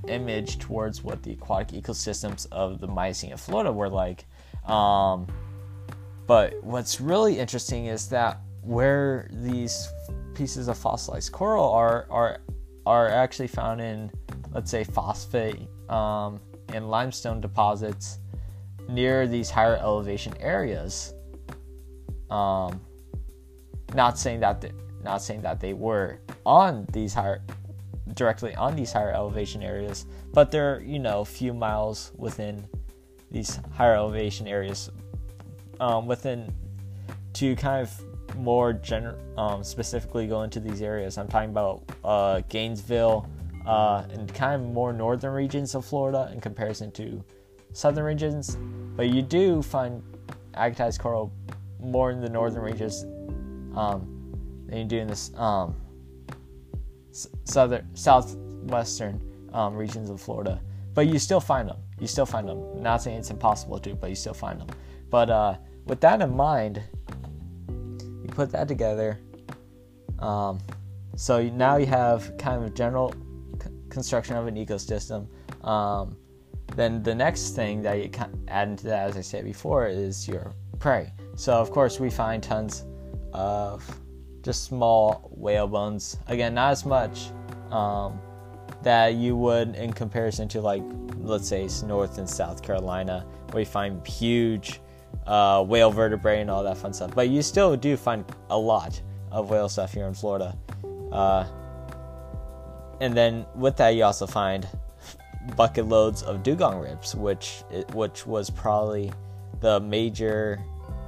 image 0.07 0.59
towards 0.59 1.03
what 1.03 1.23
the 1.23 1.33
aquatic 1.33 1.83
ecosystems 1.83 2.47
of 2.51 2.79
the 2.79 2.87
Miocene 2.87 3.33
of 3.33 3.41
Florida 3.41 3.71
were 3.71 3.89
like. 3.89 4.25
Um, 4.65 5.27
but 6.27 6.63
what's 6.63 6.99
really 6.99 7.37
interesting 7.39 7.85
is 7.85 8.09
that 8.09 8.39
where 8.61 9.29
these 9.31 9.87
pieces 10.33 10.67
of 10.67 10.77
fossilized 10.77 11.31
coral 11.31 11.69
are 11.71 12.07
are 12.09 12.39
are 12.85 13.09
actually 13.09 13.47
found 13.47 13.81
in, 13.81 14.11
let's 14.53 14.69
say, 14.69 14.83
phosphate 14.83 15.67
um, 15.89 16.39
and 16.73 16.89
limestone 16.89 17.41
deposits 17.41 18.19
near 18.87 19.27
these 19.27 19.49
higher 19.49 19.77
elevation 19.77 20.33
areas. 20.39 21.13
Um, 22.29 22.81
not 23.93 24.19
saying 24.19 24.39
that 24.41 24.61
they, 24.61 24.71
not 25.03 25.21
saying 25.21 25.41
that 25.41 25.59
they 25.59 25.73
were 25.73 26.19
on 26.45 26.85
these 26.91 27.13
higher 27.13 27.43
directly 28.13 28.55
on 28.55 28.75
these 28.75 28.91
higher 28.91 29.11
elevation 29.11 29.63
areas, 29.63 30.05
but 30.33 30.51
they're 30.51 30.81
you 30.81 30.99
know 30.99 31.21
a 31.21 31.25
few 31.25 31.53
miles 31.53 32.11
within 32.17 32.65
these 33.31 33.59
higher 33.73 33.95
elevation 33.95 34.47
areas, 34.47 34.89
um, 35.79 36.07
within 36.07 36.53
to 37.33 37.55
kind 37.55 37.81
of 37.81 38.37
more 38.37 38.73
general, 38.73 39.17
um, 39.37 39.63
specifically 39.63 40.27
go 40.27 40.43
into 40.43 40.59
these 40.59 40.81
areas. 40.81 41.17
I'm 41.17 41.27
talking 41.27 41.49
about 41.49 41.83
uh, 42.03 42.41
Gainesville 42.49 43.27
uh, 43.65 44.03
and 44.11 44.33
kind 44.33 44.61
of 44.61 44.67
more 44.69 44.93
northern 44.93 45.33
regions 45.33 45.75
of 45.75 45.85
Florida 45.85 46.29
in 46.31 46.39
comparison 46.39 46.91
to 46.93 47.23
southern 47.73 48.05
regions. 48.05 48.57
But 48.95 49.09
you 49.09 49.21
do 49.21 49.61
find 49.61 50.01
agatized 50.53 51.01
coral 51.01 51.31
more 51.79 52.11
in 52.11 52.21
the 52.21 52.29
northern 52.29 52.61
regions 52.61 53.03
um, 53.75 54.63
than 54.67 54.79
you 54.79 54.85
do 54.85 54.97
in 54.97 55.07
this 55.07 55.33
um, 55.35 55.75
southern, 57.43 57.95
southwestern 57.95 59.21
um, 59.53 59.75
regions 59.75 60.09
of 60.09 60.21
Florida. 60.21 60.61
But 60.93 61.07
you 61.07 61.19
still 61.19 61.39
find 61.39 61.69
them. 61.69 61.77
You 61.99 62.07
still 62.07 62.25
find 62.25 62.47
them. 62.47 62.81
Not 62.81 63.01
saying 63.01 63.17
it's 63.17 63.31
impossible 63.31 63.79
to, 63.79 63.95
but 63.95 64.09
you 64.09 64.15
still 64.15 64.33
find 64.33 64.59
them. 64.59 64.67
But 65.09 65.29
uh, 65.29 65.55
with 65.85 66.01
that 66.01 66.21
in 66.21 66.35
mind, 66.35 66.81
you 67.67 68.27
put 68.27 68.51
that 68.51 68.67
together. 68.67 69.19
Um, 70.19 70.59
so 71.15 71.41
now 71.49 71.77
you 71.77 71.85
have 71.85 72.35
kind 72.37 72.63
of 72.63 72.73
general 72.73 73.13
construction 73.89 74.35
of 74.35 74.47
an 74.47 74.55
ecosystem. 74.55 75.27
Um, 75.65 76.17
then 76.75 77.03
the 77.03 77.15
next 77.15 77.55
thing 77.55 77.81
that 77.83 77.97
you 77.99 78.09
add 78.47 78.69
into 78.69 78.87
that, 78.87 79.09
as 79.09 79.17
I 79.17 79.21
said 79.21 79.45
before, 79.45 79.87
is 79.87 80.27
your 80.27 80.53
prey. 80.79 81.13
So 81.35 81.53
of 81.53 81.71
course 81.71 81.99
we 81.99 82.09
find 82.09 82.41
tons 82.41 82.85
of 83.33 83.83
just 84.45 84.63
small 84.63 85.27
whale 85.35 85.67
bones. 85.67 86.17
Again, 86.27 86.53
not 86.53 86.71
as 86.71 86.85
much 86.85 87.31
um, 87.71 88.19
that 88.83 89.15
you 89.15 89.35
would 89.35 89.75
in 89.75 89.91
comparison 89.91 90.47
to 90.49 90.61
like 90.61 90.83
let's 91.17 91.49
say 91.49 91.67
North 91.83 92.19
and 92.19 92.29
South 92.29 92.61
Carolina, 92.61 93.25
where 93.49 93.61
you 93.61 93.65
find 93.65 94.05
huge 94.05 94.79
uh, 95.25 95.63
whale 95.63 95.89
vertebrae 95.89 96.41
and 96.41 96.51
all 96.51 96.63
that 96.63 96.77
fun 96.77 96.93
stuff. 96.93 97.15
But 97.15 97.29
you 97.29 97.41
still 97.41 97.75
do 97.75 97.97
find 97.97 98.23
a 98.51 98.57
lot 98.57 99.01
of 99.31 99.49
whale 99.49 99.67
stuff 99.67 99.91
here 99.91 100.05
in 100.05 100.13
Florida. 100.13 100.55
Uh, 101.11 101.47
and 103.01 103.17
then 103.17 103.47
with 103.55 103.75
that, 103.77 103.95
you 103.95 104.03
also 104.03 104.27
find 104.27 104.67
bucket 105.55 105.87
loads 105.87 106.21
of 106.21 106.43
dugong 106.43 106.79
ribs, 106.79 107.15
which 107.15 107.63
which 107.93 108.27
was 108.27 108.51
probably 108.51 109.11
the 109.61 109.79
major, 109.79 110.61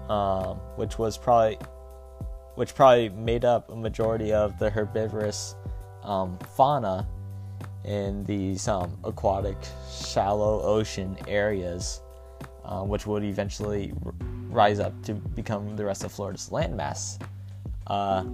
um, 0.09 0.57
which 0.75 0.97
was 0.97 1.19
probably 1.19 1.59
which 2.57 2.73
probably 2.73 3.09
made 3.09 3.45
up 3.45 3.69
a 3.69 3.75
majority 3.75 4.33
of 4.33 4.57
the 4.57 4.67
herbivorous 4.67 5.53
um, 6.01 6.39
fauna 6.55 7.07
in 7.85 8.23
these 8.23 8.67
um, 8.67 8.97
aquatic, 9.03 9.55
shallow 10.03 10.59
ocean 10.63 11.15
areas, 11.27 12.01
uh, 12.65 12.81
which 12.81 13.05
would 13.05 13.23
eventually 13.23 13.93
r- 14.03 14.11
rise 14.49 14.79
up 14.79 14.91
to 15.03 15.13
become 15.13 15.75
the 15.75 15.85
rest 15.85 16.03
of 16.03 16.11
Florida's 16.11 16.49
landmass. 16.49 17.21
Uh, 17.85 18.25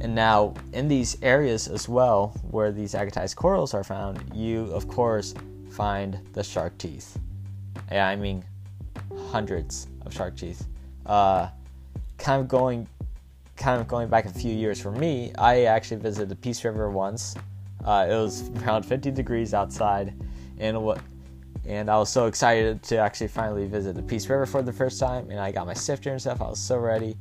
and 0.00 0.14
now, 0.14 0.54
in 0.72 0.88
these 0.88 1.18
areas 1.20 1.68
as 1.68 1.86
well, 1.90 2.34
where 2.50 2.72
these 2.72 2.94
agatized 2.94 3.36
corals 3.36 3.74
are 3.74 3.84
found, 3.84 4.18
you 4.34 4.64
of 4.72 4.88
course 4.88 5.34
find 5.68 6.18
the 6.32 6.42
shark 6.42 6.78
teeth. 6.78 7.18
Yeah, 7.90 8.08
I 8.08 8.16
mean, 8.16 8.44
hundreds 9.30 9.88
of 10.06 10.14
shark 10.14 10.38
teeth. 10.38 10.66
Uh, 11.04 11.50
kind 12.16 12.40
of 12.40 12.48
going 12.48 12.88
kind 13.62 13.80
of 13.80 13.86
going 13.86 14.08
back 14.08 14.24
a 14.26 14.28
few 14.28 14.52
years 14.52 14.80
for 14.80 14.90
me, 14.90 15.32
I 15.38 15.62
actually 15.62 15.98
visited 15.98 16.28
the 16.28 16.34
Peace 16.34 16.64
River 16.64 16.90
once. 16.90 17.36
Uh, 17.84 18.06
it 18.10 18.14
was 18.14 18.50
around 18.62 18.82
50 18.82 19.12
degrees 19.12 19.54
outside, 19.54 20.12
and 20.58 20.82
what, 20.82 21.00
and 21.64 21.88
I 21.88 21.96
was 21.96 22.10
so 22.10 22.26
excited 22.26 22.82
to 22.84 22.96
actually 22.96 23.28
finally 23.28 23.66
visit 23.66 23.94
the 23.94 24.02
Peace 24.02 24.28
River 24.28 24.46
for 24.46 24.62
the 24.62 24.72
first 24.72 24.98
time. 24.98 25.30
And 25.30 25.38
I 25.38 25.52
got 25.52 25.66
my 25.66 25.74
sifter 25.74 26.10
and 26.10 26.20
stuff. 26.20 26.42
I 26.42 26.48
was 26.48 26.58
so 26.58 26.76
ready, 26.76 27.16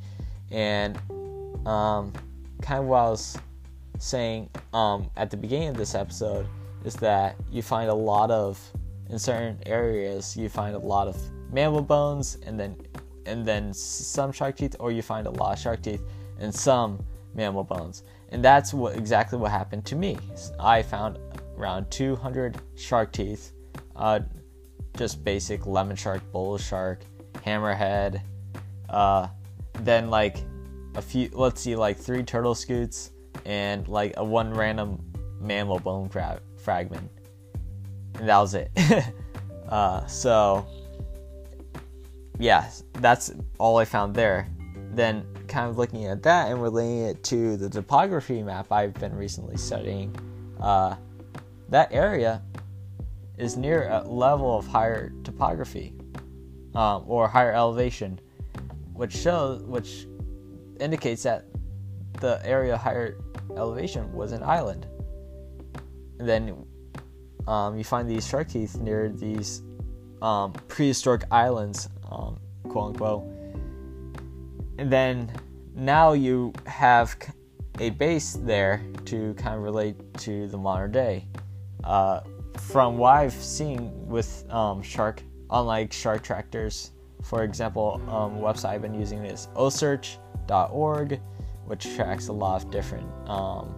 and 0.50 0.98
um, 1.67 2.12
kind 2.60 2.79
of 2.79 2.86
what 2.86 2.98
I 2.98 3.10
was 3.12 3.38
saying 4.00 4.50
um, 4.74 5.12
at 5.17 5.29
the 5.29 5.38
beginning 5.38 5.69
of 5.69 5.77
this 5.77 5.93
episode 5.93 6.48
is 6.83 6.95
that 6.95 7.36
you 7.51 7.62
find 7.62 7.91
a 7.91 7.93
lot 7.93 8.31
of 8.31 8.60
in 9.12 9.19
certain 9.19 9.60
areas 9.67 10.36
you 10.36 10.50
find 10.50 10.74
a 10.74 10.79
lot 10.79 11.07
of 11.07 11.15
mammal 11.51 11.81
bones 11.81 12.38
and 12.48 12.60
then 12.60 12.75
and 13.27 13.45
then 13.45 13.71
some 13.74 14.31
shark 14.31 14.55
teeth 14.55 14.75
or 14.79 14.91
you 14.91 15.03
find 15.03 15.27
a 15.27 15.29
lot 15.29 15.53
of 15.53 15.60
shark 15.60 15.81
teeth 15.83 16.01
and 16.41 16.53
some 16.53 17.03
mammal 17.33 17.63
bones. 17.63 18.03
And 18.29 18.43
that's 18.43 18.74
what 18.74 18.95
exactly 18.95 19.38
what 19.38 19.51
happened 19.51 19.86
to 19.86 19.95
me. 19.95 20.17
I 20.60 20.81
found 20.81 21.17
around 21.57 21.89
200 21.91 22.57
shark 22.75 23.12
teeth 23.12 23.51
uh, 23.95 24.19
just 24.98 25.24
basic 25.24 25.65
lemon 25.65 25.95
shark 25.95 26.21
bull 26.31 26.57
shark 26.57 27.05
hammerhead 27.45 28.21
uh, 28.89 29.27
then 29.81 30.10
like 30.10 30.38
a 30.95 31.01
few 31.01 31.29
let's 31.33 31.62
see 31.62 31.75
like 31.75 31.98
three 31.98 32.24
turtle 32.24 32.55
scutes 32.55 33.12
and 33.45 33.88
like 33.88 34.13
a 34.17 34.24
one 34.24 34.53
random 34.53 35.00
mammal 35.39 35.79
bone 35.79 36.10
fra- 36.10 36.41
fragment. 36.57 37.10
And 38.15 38.27
that 38.27 38.38
was 38.38 38.55
it. 38.55 38.71
Uh, 39.69 40.05
so 40.05 40.67
yeah 42.38 42.69
that's 42.95 43.31
all 43.57 43.77
i 43.77 43.86
found 43.86 44.13
there 44.13 44.50
then 44.95 45.25
kind 45.48 45.69
of 45.69 45.77
looking 45.77 46.05
at 46.05 46.24
that 46.24 46.51
and 46.51 46.62
relating 46.62 47.03
it 47.03 47.24
to 47.24 47.57
the 47.57 47.69
topography 47.69 48.41
map 48.43 48.71
i've 48.71 48.93
been 48.95 49.15
recently 49.15 49.57
studying 49.57 50.15
uh, 50.60 50.95
that 51.69 51.91
area 51.91 52.41
is 53.38 53.57
near 53.57 53.89
a 53.89 54.07
level 54.07 54.57
of 54.57 54.67
higher 54.67 55.12
topography 55.24 55.93
um, 56.75 57.03
or 57.07 57.27
higher 57.27 57.53
elevation 57.53 58.19
which 58.93 59.13
shows 59.13 59.63
which 59.63 60.05
indicates 60.79 61.24
that 61.24 61.45
the 62.19 62.39
area 62.45 62.77
higher 62.77 63.17
elevation 63.55 64.12
was 64.13 64.31
an 64.31 64.43
island. 64.43 64.88
And 66.19 66.27
then 66.27 66.65
um, 67.48 67.77
you 67.77 67.83
find 67.83 68.10
these 68.10 68.27
shark 68.27 68.50
teeth 68.50 68.77
near 68.77 69.10
these 69.10 69.63
um, 70.21 70.53
prehistoric 70.67 71.24
islands, 71.31 71.89
um, 72.12 72.39
quote 72.69 72.89
unquote. 72.89 73.24
And 74.78 74.92
then 74.92 75.32
now 75.75 76.13
you 76.13 76.54
have 76.66 77.16
a 77.80 77.92
base 77.92 78.34
there 78.34 78.82
to 79.06 79.34
kind 79.36 79.56
of 79.56 79.62
relate 79.62 79.96
to 80.20 80.48
the 80.48 80.58
modern 80.58 80.92
day. 80.92 81.28
Uh, 81.84 82.22
from 82.58 82.98
what 82.98 83.16
I've 83.16 83.34
seen 83.34 83.92
with 84.08 84.46
um, 84.50 84.82
shark, 84.82 85.24
unlike 85.50 85.94
shark 85.94 86.24
tractors, 86.24 86.92
for 87.24 87.44
example, 87.44 88.01
um, 88.08 88.38
website 88.38 88.70
I've 88.70 88.82
been 88.82 88.94
using 88.94 89.24
is 89.25 89.48
ocearch.org 89.56 91.20
which 91.72 91.96
tracks 91.96 92.28
a 92.28 92.34
lot 92.34 92.62
of 92.62 92.70
different 92.70 93.08
um, 93.30 93.74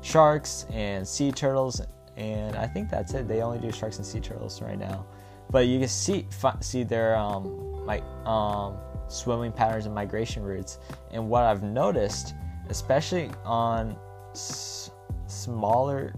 sharks 0.00 0.64
and 0.70 1.06
sea 1.06 1.32
turtles. 1.32 1.82
And 2.16 2.54
I 2.54 2.68
think 2.68 2.88
that's 2.88 3.14
it. 3.14 3.26
They 3.26 3.42
only 3.42 3.58
do 3.58 3.72
sharks 3.72 3.96
and 3.96 4.06
sea 4.06 4.20
turtles 4.20 4.62
right 4.62 4.78
now, 4.78 5.04
but 5.50 5.66
you 5.66 5.80
can 5.80 5.88
see 5.88 6.26
see 6.60 6.84
their 6.84 7.16
um, 7.16 7.84
like 7.84 8.04
um, 8.24 8.76
swimming 9.08 9.52
patterns 9.52 9.86
and 9.86 9.94
migration 9.94 10.42
routes. 10.42 10.78
And 11.12 11.28
what 11.28 11.44
I've 11.44 11.62
noticed, 11.62 12.34
especially 12.68 13.30
on 13.44 13.96
s- 14.32 14.90
smaller 15.26 16.14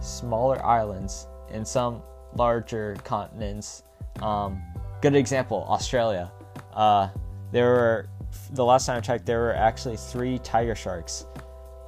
smaller 0.00 0.64
islands 0.64 1.28
in 1.50 1.64
some 1.64 2.02
larger 2.34 2.96
continents. 3.04 3.84
Um, 4.20 4.60
good 5.00 5.14
example, 5.14 5.64
Australia. 5.68 6.32
Uh, 6.74 7.08
there 7.52 7.66
were 7.66 8.08
the 8.52 8.64
last 8.64 8.86
time 8.86 8.96
I 8.96 9.00
checked, 9.00 9.26
there 9.26 9.40
were 9.40 9.54
actually 9.54 9.96
three 9.96 10.38
tiger 10.38 10.74
sharks 10.74 11.26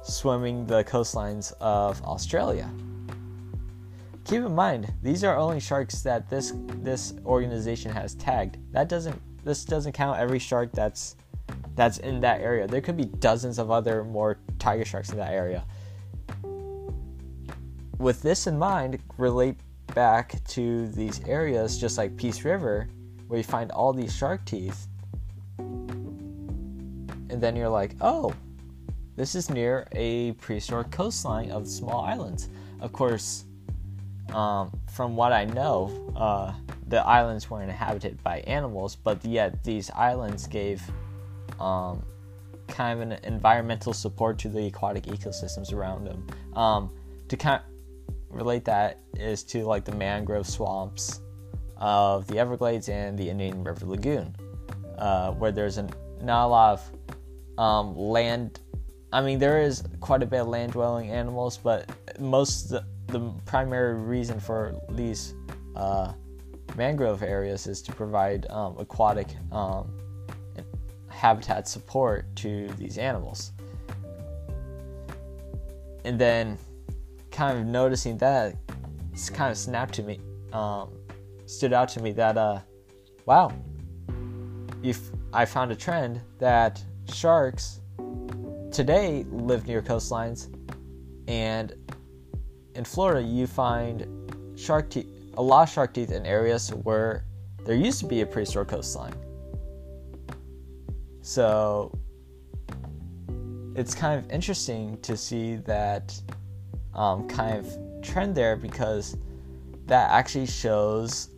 swimming 0.01 0.65
the 0.65 0.83
coastlines 0.83 1.53
of 1.59 2.01
Australia. 2.03 2.69
Keep 4.25 4.41
in 4.41 4.55
mind, 4.55 4.91
these 5.01 5.23
are 5.23 5.37
only 5.37 5.59
sharks 5.59 6.01
that 6.01 6.29
this 6.29 6.53
this 6.77 7.13
organization 7.25 7.91
has 7.91 8.15
tagged. 8.15 8.57
That 8.71 8.89
doesn't 8.89 9.21
this 9.45 9.63
doesn't 9.63 9.93
count 9.93 10.19
every 10.19 10.39
shark 10.39 10.71
that's 10.73 11.15
that's 11.75 11.99
in 11.99 12.19
that 12.21 12.41
area. 12.41 12.67
There 12.67 12.81
could 12.81 12.97
be 12.97 13.05
dozens 13.05 13.59
of 13.59 13.69
other 13.71 14.03
more 14.03 14.39
tiger 14.59 14.83
sharks 14.83 15.11
in 15.11 15.17
that 15.17 15.31
area. 15.31 15.63
With 17.97 18.21
this 18.21 18.47
in 18.47 18.57
mind, 18.57 18.99
relate 19.17 19.55
back 19.93 20.43
to 20.49 20.87
these 20.89 21.21
areas 21.27 21.77
just 21.77 21.97
like 21.97 22.17
Peace 22.17 22.43
River, 22.43 22.89
where 23.27 23.37
you 23.37 23.43
find 23.43 23.71
all 23.71 23.93
these 23.93 24.13
shark 24.13 24.43
teeth 24.45 24.87
and 25.57 27.41
then 27.41 27.55
you're 27.55 27.69
like, 27.69 27.95
oh, 28.01 28.33
this 29.15 29.35
is 29.35 29.49
near 29.49 29.87
a 29.91 30.31
prehistoric 30.33 30.91
coastline 30.91 31.51
of 31.51 31.67
small 31.67 32.01
islands. 32.01 32.49
Of 32.79 32.93
course, 32.93 33.45
um, 34.33 34.71
from 34.91 35.15
what 35.15 35.33
I 35.33 35.45
know, 35.45 35.91
uh, 36.15 36.53
the 36.87 37.05
islands 37.05 37.49
were 37.49 37.61
inhabited 37.61 38.21
by 38.23 38.39
animals, 38.41 38.95
but 38.95 39.23
yet 39.25 39.63
these 39.63 39.89
islands 39.91 40.47
gave 40.47 40.81
um, 41.59 42.03
kind 42.67 43.01
of 43.01 43.09
an 43.09 43.19
environmental 43.23 43.93
support 43.93 44.37
to 44.39 44.49
the 44.49 44.67
aquatic 44.67 45.03
ecosystems 45.05 45.73
around 45.73 46.05
them. 46.05 46.25
Um, 46.53 46.91
to 47.27 47.37
kind 47.37 47.61
of 47.61 48.15
relate 48.29 48.65
that 48.65 48.99
is 49.15 49.43
to 49.43 49.63
like 49.63 49.85
the 49.85 49.95
mangrove 49.95 50.47
swamps 50.47 51.21
of 51.77 52.27
the 52.27 52.37
Everglades 52.37 52.89
and 52.89 53.17
the 53.17 53.29
Indian 53.29 53.63
River 53.63 53.85
Lagoon, 53.85 54.35
uh, 54.97 55.31
where 55.31 55.51
there's 55.51 55.77
an, 55.77 55.89
not 56.21 56.45
a 56.45 56.47
lot 56.47 56.79
of 56.79 57.59
um, 57.59 57.97
land. 57.97 58.59
I 59.11 59.21
mean, 59.21 59.39
there 59.39 59.61
is 59.61 59.83
quite 60.01 60.21
a 60.21 60.25
bit 60.25 60.41
of 60.41 60.47
land 60.47 60.73
dwelling 60.73 61.09
animals, 61.09 61.57
but 61.57 61.89
most 62.19 62.69
the, 62.69 62.85
the 63.07 63.31
primary 63.45 63.95
reason 63.95 64.39
for 64.39 64.75
these 64.89 65.33
uh, 65.75 66.13
mangrove 66.75 67.23
areas 67.23 67.67
is 67.67 67.81
to 67.83 67.93
provide 67.93 68.45
um, 68.49 68.75
aquatic 68.77 69.27
um, 69.51 69.91
habitat 71.09 71.67
support 71.67 72.33
to 72.35 72.67
these 72.77 72.97
animals. 72.97 73.51
And 76.03 76.19
then, 76.19 76.57
kind 77.31 77.57
of 77.57 77.65
noticing 77.65 78.17
that, 78.19 78.55
it's 79.11 79.29
kind 79.29 79.51
of 79.51 79.57
snapped 79.57 79.93
to 79.95 80.03
me, 80.03 80.19
um, 80.53 80.91
stood 81.45 81.73
out 81.73 81.89
to 81.89 82.01
me 82.01 82.11
that, 82.11 82.37
uh, 82.37 82.59
wow, 83.25 83.51
if 84.83 85.09
I 85.33 85.45
found 85.45 85.71
a 85.71 85.75
trend 85.75 86.21
that 86.37 86.83
sharks 87.11 87.81
today 88.71 89.25
live 89.29 89.67
near 89.67 89.81
coastlines, 89.81 90.53
and 91.27 91.73
in 92.75 92.83
Florida 92.83 93.25
you 93.25 93.47
find 93.47 94.05
shark 94.55 94.89
teeth, 94.89 95.14
a 95.37 95.41
lot 95.41 95.63
of 95.63 95.73
shark 95.73 95.93
teeth 95.93 96.11
in 96.11 96.25
areas 96.25 96.69
where 96.69 97.25
there 97.65 97.75
used 97.75 97.99
to 97.99 98.05
be 98.05 98.21
a 98.21 98.25
prehistoric 98.25 98.69
coastline. 98.69 99.15
So 101.21 101.97
it's 103.75 103.95
kind 103.95 104.23
of 104.23 104.29
interesting 104.31 104.99
to 105.01 105.17
see 105.17 105.55
that 105.57 106.19
um, 106.93 107.27
kind 107.27 107.57
of 107.57 108.01
trend 108.01 108.35
there 108.35 108.55
because 108.55 109.17
that 109.87 110.11
actually 110.11 110.45
shows 110.45 111.29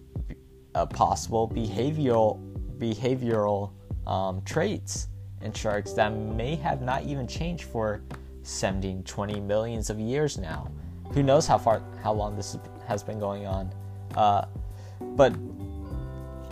a 0.76 0.86
possible 0.86 1.50
behavioral 1.50 2.44
behavioral 2.78 3.72
um, 4.06 4.42
traits 4.44 5.08
in 5.42 5.52
sharks 5.52 5.94
that 5.94 6.10
may 6.10 6.56
have 6.56 6.82
not 6.82 7.04
even 7.04 7.28
changed 7.28 7.64
for 7.64 8.02
17, 8.44 9.04
20 9.04 9.40
millions 9.40 9.90
of 9.90 10.00
years 10.00 10.38
now. 10.38 10.70
Who 11.14 11.24
knows 11.24 11.48
how 11.48 11.58
far, 11.58 11.82
how 12.04 12.14
long 12.14 12.36
this 12.36 12.58
has 12.88 13.04
been 13.04 13.20
going 13.20 13.46
on? 13.46 13.74
Uh, 14.16 14.46
but 15.16 15.34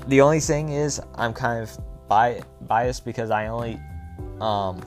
the 0.07 0.21
only 0.21 0.39
thing 0.39 0.69
is, 0.69 1.01
I'm 1.15 1.33
kind 1.33 1.61
of 1.63 1.77
bi- 2.07 2.41
biased 2.61 3.05
because 3.05 3.31
I 3.31 3.47
only 3.47 3.79
um, 4.39 4.81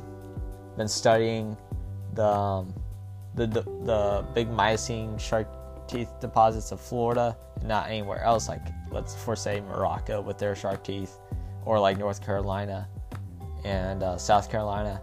been 0.77 0.89
studying 0.89 1.57
the, 2.15 2.27
um, 2.27 2.75
the, 3.35 3.47
the 3.47 3.63
the 3.85 4.25
big 4.35 4.51
Miocene 4.51 5.19
shark 5.19 5.49
teeth 5.89 6.11
deposits 6.21 6.73
of 6.73 6.81
Florida, 6.81 7.37
and 7.57 7.69
not 7.69 7.89
anywhere 7.89 8.23
else. 8.23 8.49
Like 8.49 8.63
let's 8.91 9.15
for 9.15 9.37
say 9.37 9.61
Morocco 9.61 10.21
with 10.21 10.39
their 10.39 10.55
shark 10.55 10.85
teeth, 10.85 11.19
or 11.65 11.79
like 11.79 11.99
North 11.99 12.25
Carolina 12.25 12.89
and 13.65 14.03
uh, 14.03 14.17
South 14.19 14.51
Carolina. 14.51 15.01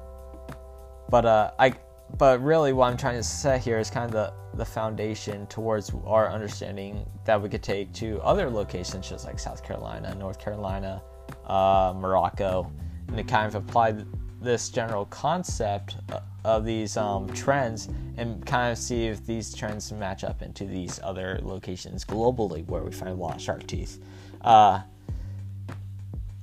But 1.09 1.25
uh, 1.25 1.51
I, 1.59 1.73
but 2.17 2.41
really, 2.41 2.73
what 2.73 2.91
I'm 2.91 2.97
trying 2.97 3.17
to 3.17 3.23
set 3.23 3.61
here 3.61 3.79
is 3.79 3.89
kind 3.89 4.05
of 4.05 4.11
the 4.11 4.33
the 4.55 4.65
foundation 4.65 5.45
towards 5.47 5.91
our 6.05 6.29
understanding 6.29 7.05
that 7.25 7.41
we 7.41 7.49
could 7.49 7.63
take 7.63 7.91
to 7.93 8.21
other 8.21 8.49
locations, 8.49 9.09
just 9.09 9.25
like 9.25 9.37
South 9.37 9.63
Carolina, 9.63 10.15
North 10.15 10.39
Carolina, 10.39 11.01
uh, 11.45 11.93
Morocco, 11.95 12.71
and 13.07 13.17
to 13.17 13.23
kind 13.23 13.47
of 13.47 13.55
apply 13.55 13.95
this 14.41 14.69
general 14.69 15.05
concept 15.05 15.97
uh, 16.13 16.19
of 16.45 16.63
these 16.63 16.95
um, 16.95 17.27
trends 17.33 17.89
and 18.17 18.45
kind 18.45 18.71
of 18.71 18.77
see 18.77 19.07
if 19.07 19.25
these 19.25 19.53
trends 19.53 19.91
match 19.91 20.23
up 20.23 20.41
into 20.41 20.65
these 20.65 20.99
other 21.03 21.39
locations 21.41 22.05
globally 22.05 22.65
where 22.67 22.83
we 22.83 22.91
find 22.91 23.11
a 23.11 23.15
lot 23.15 23.35
of 23.35 23.41
shark 23.41 23.65
teeth. 23.67 24.01
Uh, 24.41 24.79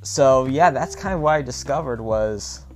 so 0.02 0.46
yeah, 0.46 0.70
that's 0.70 0.96
kind 0.96 1.14
of 1.14 1.20
what 1.20 1.32
I 1.32 1.42
discovered 1.42 2.00
was 2.00 2.66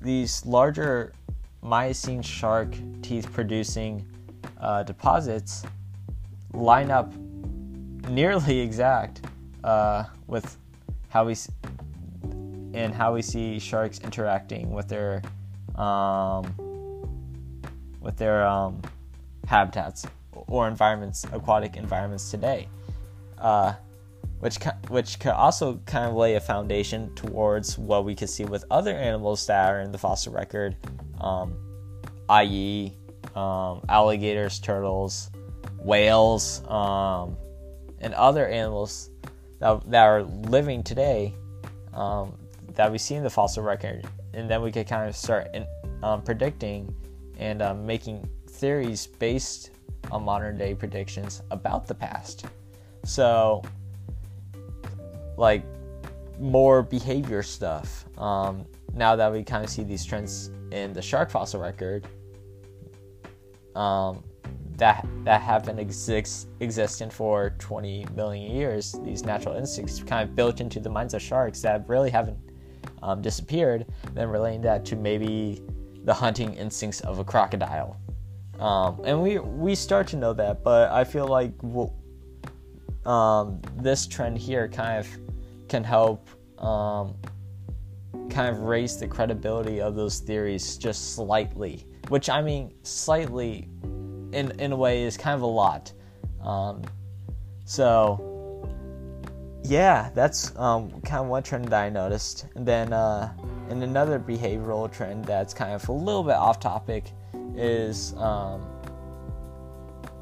these 0.00 0.44
larger 0.46 1.12
Miocene 1.62 2.22
shark 2.22 2.74
teeth 3.02 3.30
producing 3.32 4.06
uh, 4.58 4.82
deposits 4.82 5.64
line 6.52 6.90
up 6.90 7.12
nearly 8.08 8.60
exact 8.66 9.22
uh, 9.64 10.04
with 10.26 10.56
how 11.08 11.24
we 11.24 11.36
and 12.72 12.94
how 12.94 13.12
we 13.12 13.20
see 13.22 13.58
sharks 13.58 14.00
interacting 14.00 14.70
with 14.70 14.88
their 14.88 15.22
um, 15.76 16.54
with 18.00 18.16
their 18.16 18.46
um, 18.46 18.80
habitats 19.46 20.06
or 20.32 20.68
environments, 20.68 21.24
aquatic 21.32 21.76
environments 21.76 22.30
today, 22.30 22.68
uh, 23.38 23.74
which 24.40 24.58
which 24.88 25.18
could 25.18 25.32
also 25.32 25.80
kind 25.86 26.06
of 26.06 26.14
lay 26.14 26.34
a 26.34 26.40
foundation 26.40 27.14
towards 27.14 27.78
what 27.78 28.04
we 28.04 28.14
could 28.14 28.30
see 28.30 28.44
with 28.44 28.64
other 28.70 28.94
animals 28.96 29.46
that 29.46 29.70
are 29.70 29.80
in 29.80 29.92
the 29.92 29.98
fossil 29.98 30.32
record, 30.32 30.76
um, 31.20 31.54
i.e., 32.28 32.92
um, 33.34 33.82
alligators, 33.88 34.58
turtles, 34.58 35.30
whales, 35.78 36.66
um, 36.68 37.36
and 38.00 38.14
other 38.14 38.46
animals 38.48 39.10
that, 39.58 39.88
that 39.90 40.04
are 40.04 40.22
living 40.22 40.82
today 40.82 41.34
um, 41.94 42.36
that 42.74 42.90
we 42.90 42.98
see 42.98 43.14
in 43.14 43.22
the 43.22 43.30
fossil 43.30 43.62
record, 43.62 44.06
and 44.32 44.48
then 44.48 44.62
we 44.62 44.72
could 44.72 44.88
kind 44.88 45.08
of 45.08 45.16
start 45.16 45.48
in, 45.54 45.66
um, 46.02 46.22
predicting 46.22 46.94
and 47.38 47.62
um, 47.62 47.86
making 47.86 48.28
theories 48.48 49.06
based 49.06 49.70
on 50.10 50.24
modern 50.24 50.56
day 50.56 50.74
predictions 50.74 51.42
about 51.50 51.86
the 51.86 51.94
past. 51.94 52.46
So, 53.04 53.62
like 55.36 55.64
more 56.38 56.82
behavior 56.82 57.42
stuff. 57.42 58.06
Now 58.94 59.16
that 59.16 59.32
we 59.32 59.42
kind 59.44 59.64
of 59.64 59.70
see 59.70 59.82
these 59.82 60.04
trends 60.04 60.50
in 60.72 60.92
the 60.92 61.02
shark 61.02 61.30
fossil 61.30 61.60
record, 61.60 62.06
um, 63.74 64.22
that 64.80 65.06
that 65.24 65.40
have 65.42 65.64
been 65.64 65.78
exist, 65.78 66.48
existent 66.60 67.12
for 67.12 67.50
20 67.58 68.06
million 68.16 68.50
years. 68.50 68.98
These 69.04 69.24
natural 69.24 69.54
instincts 69.54 70.02
kind 70.02 70.28
of 70.28 70.34
built 70.34 70.60
into 70.60 70.80
the 70.80 70.88
minds 70.88 71.14
of 71.14 71.22
sharks 71.22 71.60
that 71.62 71.88
really 71.88 72.10
haven't 72.10 72.38
um, 73.02 73.22
disappeared. 73.22 73.86
Then 74.14 74.28
relating 74.28 74.62
that 74.62 74.84
to 74.86 74.96
maybe 74.96 75.62
the 76.04 76.14
hunting 76.14 76.54
instincts 76.54 77.00
of 77.02 77.18
a 77.18 77.24
crocodile, 77.24 78.00
um, 78.58 79.00
and 79.04 79.22
we 79.22 79.38
we 79.38 79.74
start 79.74 80.06
to 80.08 80.16
know 80.16 80.32
that. 80.32 80.64
But 80.64 80.90
I 80.90 81.04
feel 81.04 81.28
like 81.28 81.52
we'll, 81.62 81.94
um, 83.04 83.60
this 83.76 84.06
trend 84.06 84.38
here 84.38 84.66
kind 84.66 84.98
of 84.98 85.06
can 85.68 85.84
help 85.84 86.28
um, 86.58 87.14
kind 88.30 88.48
of 88.48 88.62
raise 88.62 88.96
the 88.98 89.06
credibility 89.06 89.80
of 89.80 89.94
those 89.94 90.20
theories 90.20 90.76
just 90.76 91.14
slightly. 91.14 91.86
Which 92.08 92.28
I 92.28 92.42
mean, 92.42 92.72
slightly 92.82 93.68
in 94.32 94.52
in 94.60 94.72
a 94.72 94.76
way 94.76 95.02
is 95.02 95.16
kind 95.16 95.34
of 95.34 95.42
a 95.42 95.46
lot. 95.46 95.92
Um, 96.42 96.82
so 97.64 98.26
yeah, 99.64 100.10
that's 100.14 100.56
um, 100.56 101.00
kind 101.02 101.22
of 101.22 101.28
one 101.28 101.42
trend 101.42 101.68
that 101.68 101.82
I 101.82 101.90
noticed. 101.90 102.46
And 102.54 102.66
then 102.66 102.92
uh, 102.92 103.32
and 103.68 103.82
another 103.82 104.18
behavioral 104.18 104.90
trend 104.90 105.24
that's 105.24 105.54
kind 105.54 105.72
of 105.72 105.88
a 105.88 105.92
little 105.92 106.24
bit 106.24 106.34
off 106.34 106.58
topic 106.58 107.12
is 107.56 108.14
um, 108.16 108.66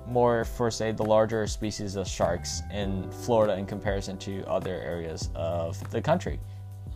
more 0.07 0.45
for 0.45 0.71
say 0.71 0.93
the 0.93 1.05
larger 1.05 1.47
species 1.47 1.97
of 1.97 2.09
sharks 2.09 2.63
in 2.73 3.11
Florida 3.11 3.57
in 3.57 3.67
comparison 3.67 4.19
to 4.19 4.45
other 4.47 4.81
areas 4.81 5.31
of 5.35 5.79
the 5.91 6.01
country. 6.01 6.41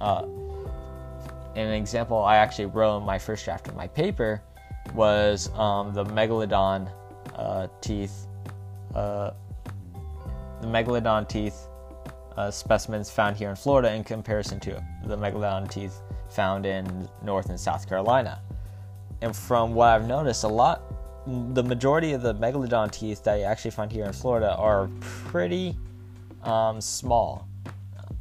Uh, 0.00 0.26
an 1.54 1.72
example 1.72 2.22
I 2.22 2.36
actually 2.36 2.66
wrote 2.66 2.98
in 2.98 3.04
my 3.04 3.18
first 3.18 3.44
draft 3.44 3.68
of 3.68 3.76
my 3.76 3.86
paper 3.86 4.42
was 4.94 5.50
um, 5.58 5.92
the 5.92 6.04
megalodon 6.04 6.90
uh, 7.36 7.68
teeth, 7.80 8.26
uh, 8.94 9.30
the 10.60 10.66
megalodon 10.66 11.28
teeth 11.28 11.68
uh, 12.36 12.50
specimens 12.50 13.10
found 13.10 13.36
here 13.36 13.50
in 13.50 13.56
Florida 13.56 13.92
in 13.92 14.04
comparison 14.04 14.58
to 14.60 14.82
the 15.04 15.16
megalodon 15.16 15.70
teeth 15.70 16.00
found 16.28 16.66
in 16.66 17.08
North 17.22 17.50
and 17.50 17.60
South 17.60 17.88
Carolina. 17.88 18.40
And 19.20 19.36
from 19.36 19.74
what 19.74 19.88
I've 19.88 20.06
noticed, 20.06 20.44
a 20.44 20.48
lot, 20.48 20.82
the 21.26 21.62
majority 21.62 22.12
of 22.12 22.22
the 22.22 22.34
megalodon 22.34 22.90
teeth 22.90 23.22
that 23.24 23.36
you 23.38 23.44
actually 23.44 23.70
find 23.70 23.92
here 23.92 24.04
in 24.04 24.12
Florida 24.12 24.56
are 24.56 24.88
pretty 25.00 25.76
um, 26.42 26.80
small, 26.80 27.46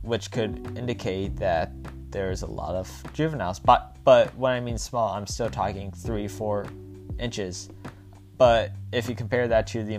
which 0.03 0.29
could 0.29 0.77
indicate 0.77 1.35
that 1.37 1.71
there's 2.11 2.41
a 2.41 2.47
lot 2.47 2.75
of 2.75 2.89
juveniles. 3.13 3.59
But 3.59 3.95
but 4.03 4.35
when 4.35 4.53
I 4.53 4.59
mean 4.59 4.77
small, 4.77 5.13
I'm 5.13 5.27
still 5.27 5.49
talking 5.49 5.91
three, 5.91 6.27
four 6.27 6.67
inches 7.19 7.69
but 8.41 8.71
if 8.91 9.07
you 9.07 9.13
compare 9.13 9.47
that 9.49 9.67
to 9.67 9.83
the 9.83 9.97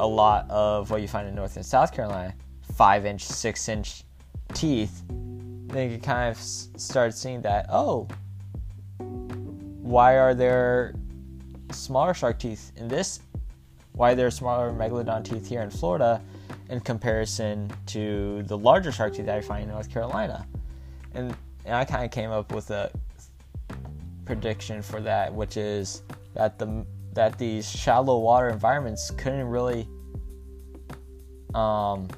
a 0.00 0.06
lot 0.08 0.50
of 0.50 0.90
what 0.90 1.02
you 1.02 1.06
find 1.06 1.28
in 1.28 1.36
North 1.36 1.54
and 1.54 1.64
South 1.64 1.92
Carolina, 1.92 2.34
five 2.74 3.06
inch, 3.06 3.24
six 3.24 3.68
inch 3.68 4.02
teeth, 4.54 5.04
then 5.08 5.92
you 5.92 5.98
kind 5.98 6.28
of 6.28 6.36
start 6.36 7.14
seeing 7.14 7.42
that 7.42 7.66
oh, 7.68 8.08
why 8.98 10.18
are 10.18 10.34
there 10.34 10.96
smaller 11.70 12.12
shark 12.12 12.40
teeth 12.40 12.72
in 12.74 12.88
this? 12.88 13.20
Why 13.92 14.10
are 14.10 14.14
there 14.16 14.32
smaller 14.32 14.72
megalodon 14.72 15.24
teeth 15.24 15.48
here 15.48 15.62
in 15.62 15.70
Florida 15.70 16.20
in 16.68 16.80
comparison 16.80 17.70
to 17.86 18.42
the 18.48 18.58
larger 18.58 18.90
shark 18.90 19.14
teeth 19.14 19.26
that 19.26 19.38
I 19.38 19.40
find 19.40 19.62
in 19.62 19.68
North 19.68 19.92
Carolina? 19.92 20.44
And, 21.14 21.36
and 21.66 21.74
I 21.74 21.84
kind 21.84 22.04
of 22.04 22.10
came 22.10 22.30
up 22.30 22.52
with 22.52 22.70
a 22.70 22.90
prediction 24.24 24.82
for 24.82 25.00
that, 25.00 25.34
which 25.34 25.56
is 25.56 26.02
that 26.34 26.58
the 26.58 26.86
that 27.14 27.38
these 27.38 27.70
shallow 27.70 28.18
water 28.18 28.48
environments 28.48 29.10
couldn't 29.10 29.46
really 29.46 29.88
um, 31.54 32.08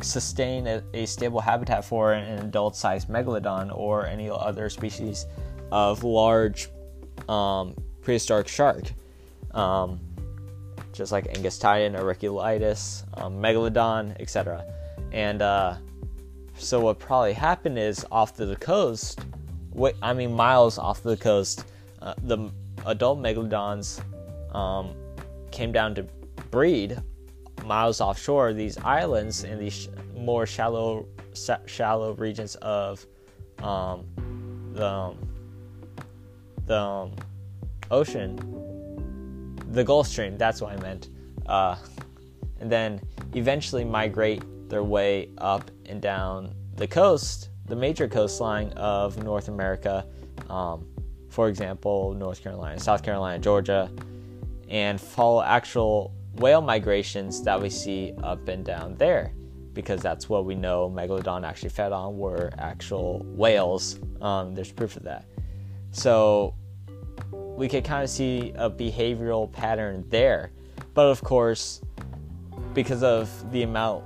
sustain 0.00 0.66
a, 0.66 0.82
a, 0.94 1.04
stable 1.04 1.38
habitat 1.38 1.84
for 1.84 2.14
an, 2.14 2.38
adult 2.38 2.74
sized 2.74 3.08
megalodon 3.08 3.70
or 3.76 4.06
any 4.06 4.30
other 4.30 4.70
species 4.70 5.26
of 5.70 6.02
large 6.02 6.68
um, 7.28 7.74
prehistoric 8.00 8.48
shark. 8.48 8.84
Um, 9.50 10.00
just 10.92 11.12
like 11.12 11.26
Angustidens, 11.34 11.96
Auriculatus, 11.96 13.04
um, 13.14 13.34
Megalodon, 13.34 14.18
etc. 14.20 14.64
And 15.12 15.42
uh, 15.42 15.76
so 16.58 16.80
what 16.80 16.98
probably 16.98 17.32
happened 17.32 17.78
is 17.78 18.06
off 18.10 18.34
the 18.36 18.56
coast, 18.56 19.20
I 20.02 20.12
mean 20.12 20.32
miles 20.32 20.78
off 20.78 21.02
the 21.02 21.16
coast, 21.16 21.64
uh, 22.00 22.14
the 22.24 22.50
adult 22.86 23.18
megalodons 23.18 24.00
um, 24.54 24.94
came 25.50 25.72
down 25.72 25.94
to 25.96 26.04
breed 26.50 26.98
miles 27.64 28.00
offshore 28.00 28.52
these 28.52 28.76
islands 28.78 29.44
in 29.44 29.58
these 29.58 29.72
sh- 29.72 29.88
more 30.16 30.46
shallow 30.46 31.06
shallow 31.66 32.12
regions 32.14 32.54
of 32.56 33.04
um, 33.62 34.04
the 34.72 34.86
um, 34.86 35.18
the 36.66 36.78
um, 36.78 37.12
ocean. 37.90 38.38
The 39.72 39.82
Gulf 39.82 40.06
Stream 40.06 40.38
that's 40.38 40.60
what 40.60 40.72
I 40.72 40.76
meant. 40.80 41.08
Uh, 41.46 41.76
and 42.60 42.70
then 42.70 43.00
eventually 43.34 43.84
migrate 43.84 44.42
their 44.74 44.84
way 44.84 45.30
up 45.38 45.70
and 45.86 46.02
down 46.02 46.54
the 46.74 46.86
coast 46.86 47.50
the 47.66 47.76
major 47.76 48.06
coastline 48.06 48.68
of 48.72 49.22
North 49.22 49.48
America 49.48 50.06
um, 50.50 50.84
for 51.34 51.48
example, 51.48 52.14
North 52.14 52.40
Carolina, 52.40 52.78
South 52.78 53.02
Carolina, 53.02 53.40
Georgia, 53.40 53.90
and 54.68 55.00
follow 55.00 55.42
actual 55.42 56.14
whale 56.36 56.60
migrations 56.60 57.42
that 57.42 57.60
we 57.60 57.68
see 57.68 58.14
up 58.22 58.46
and 58.46 58.64
down 58.64 58.94
there 58.94 59.32
because 59.72 60.00
that's 60.00 60.28
what 60.28 60.44
we 60.44 60.54
know 60.54 60.88
megalodon 60.88 61.44
actually 61.44 61.70
fed 61.70 61.90
on 61.90 62.16
were 62.16 62.50
actual 62.58 63.24
whales. 63.34 63.98
Um, 64.20 64.54
there's 64.54 64.70
proof 64.70 64.96
of 64.96 65.02
that. 65.02 65.24
So 65.90 66.54
we 67.32 67.68
could 67.68 67.84
kind 67.84 68.04
of 68.04 68.10
see 68.10 68.52
a 68.54 68.70
behavioral 68.70 69.50
pattern 69.50 70.04
there. 70.10 70.52
But 70.94 71.06
of 71.06 71.20
course, 71.22 71.80
because 72.74 73.02
of 73.02 73.50
the 73.50 73.64
amount 73.64 74.04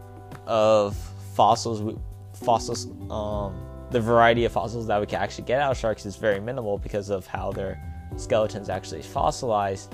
of 0.48 0.96
fossils, 1.34 1.96
fossils, 2.32 2.86
um, 3.10 3.54
the 3.90 4.00
variety 4.00 4.44
of 4.44 4.52
fossils 4.52 4.86
that 4.86 5.00
we 5.00 5.06
can 5.06 5.20
actually 5.22 5.44
get 5.44 5.60
out 5.60 5.70
of 5.70 5.78
sharks 5.78 6.04
is 6.04 6.16
very 6.16 6.40
minimal 6.40 6.78
because 6.78 7.10
of 7.10 7.26
how 7.26 7.52
their 7.52 7.80
skeletons 8.16 8.68
actually 8.68 9.02
fossilize. 9.02 9.88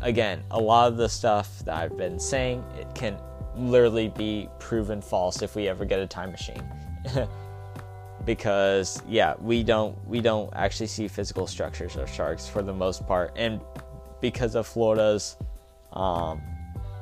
Again, 0.00 0.42
a 0.50 0.60
lot 0.60 0.88
of 0.90 0.96
the 0.96 1.08
stuff 1.08 1.60
that 1.60 1.76
I've 1.76 1.96
been 1.96 2.18
saying 2.18 2.64
it 2.76 2.92
can 2.94 3.16
literally 3.54 4.08
be 4.08 4.48
proven 4.58 5.00
false 5.00 5.42
if 5.42 5.54
we 5.54 5.68
ever 5.68 5.84
get 5.84 6.00
a 6.00 6.06
time 6.06 6.32
machine. 6.32 6.62
because 8.24 9.02
yeah, 9.08 9.34
we 9.40 9.62
don't 9.62 9.96
we 10.06 10.20
don't 10.20 10.50
actually 10.54 10.86
see 10.86 11.08
physical 11.08 11.46
structures 11.46 11.96
of 11.96 12.08
sharks 12.08 12.48
for 12.48 12.62
the 12.62 12.72
most 12.72 13.06
part, 13.06 13.32
and 13.36 13.60
because 14.20 14.54
of 14.54 14.66
Florida's 14.66 15.36
um, 15.92 16.40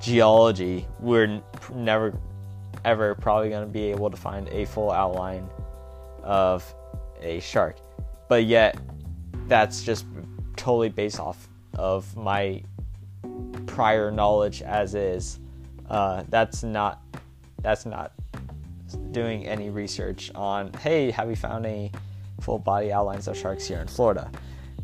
geology, 0.00 0.86
we're 0.98 1.40
never 1.74 2.18
ever 2.84 3.14
probably 3.14 3.50
going 3.50 3.66
to 3.66 3.72
be 3.72 3.84
able 3.84 4.10
to 4.10 4.16
find 4.16 4.48
a 4.48 4.64
full 4.66 4.90
outline 4.90 5.48
of 6.22 6.74
a 7.20 7.40
shark. 7.40 7.76
But 8.28 8.44
yet, 8.44 8.78
that's 9.46 9.82
just 9.82 10.06
totally 10.56 10.88
based 10.88 11.18
off 11.18 11.48
of 11.74 12.16
my 12.16 12.62
prior 13.66 14.10
knowledge 14.10 14.62
as 14.62 14.94
is. 14.94 15.40
Uh, 15.88 16.22
that's 16.28 16.62
not 16.62 17.02
that's 17.62 17.84
not 17.84 18.12
doing 19.10 19.46
any 19.46 19.70
research 19.70 20.30
on 20.34 20.72
hey 20.74 21.10
have 21.10 21.28
we 21.28 21.34
found 21.34 21.66
any 21.66 21.92
full 22.40 22.58
body 22.58 22.92
outlines 22.92 23.28
of 23.28 23.36
sharks 23.36 23.66
here 23.66 23.80
in 23.80 23.86
Florida. 23.86 24.30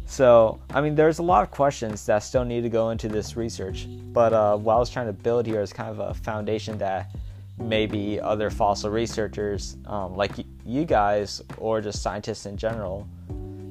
So 0.05 0.61
I 0.71 0.81
mean 0.81 0.95
there's 0.95 1.19
a 1.19 1.23
lot 1.23 1.43
of 1.43 1.51
questions 1.51 2.05
that 2.07 2.21
still 2.21 2.45
need 2.45 2.63
to 2.63 2.69
go 2.69 2.91
into 2.91 3.09
this 3.09 3.37
research, 3.37 3.87
but 4.13 4.33
uh, 4.33 4.57
what 4.57 4.75
I 4.75 4.79
was 4.79 4.91
trying 4.91 5.07
to 5.07 5.13
build 5.13 5.47
here 5.47 5.61
is 5.61 5.73
kind 5.73 5.91
of 5.91 5.99
a 5.99 6.15
foundation 6.15 6.79
that 6.79 7.15
maybe 7.59 8.21
other 8.21 8.51
fossil 8.51 8.90
researchers 8.90 9.77
um, 9.87 10.14
like 10.14 10.37
y- 10.37 10.45
you 10.64 10.85
guys 10.85 11.42
or 11.59 11.81
just 11.81 12.03
scientists 12.03 12.47
in 12.47 12.57
general 12.57 13.09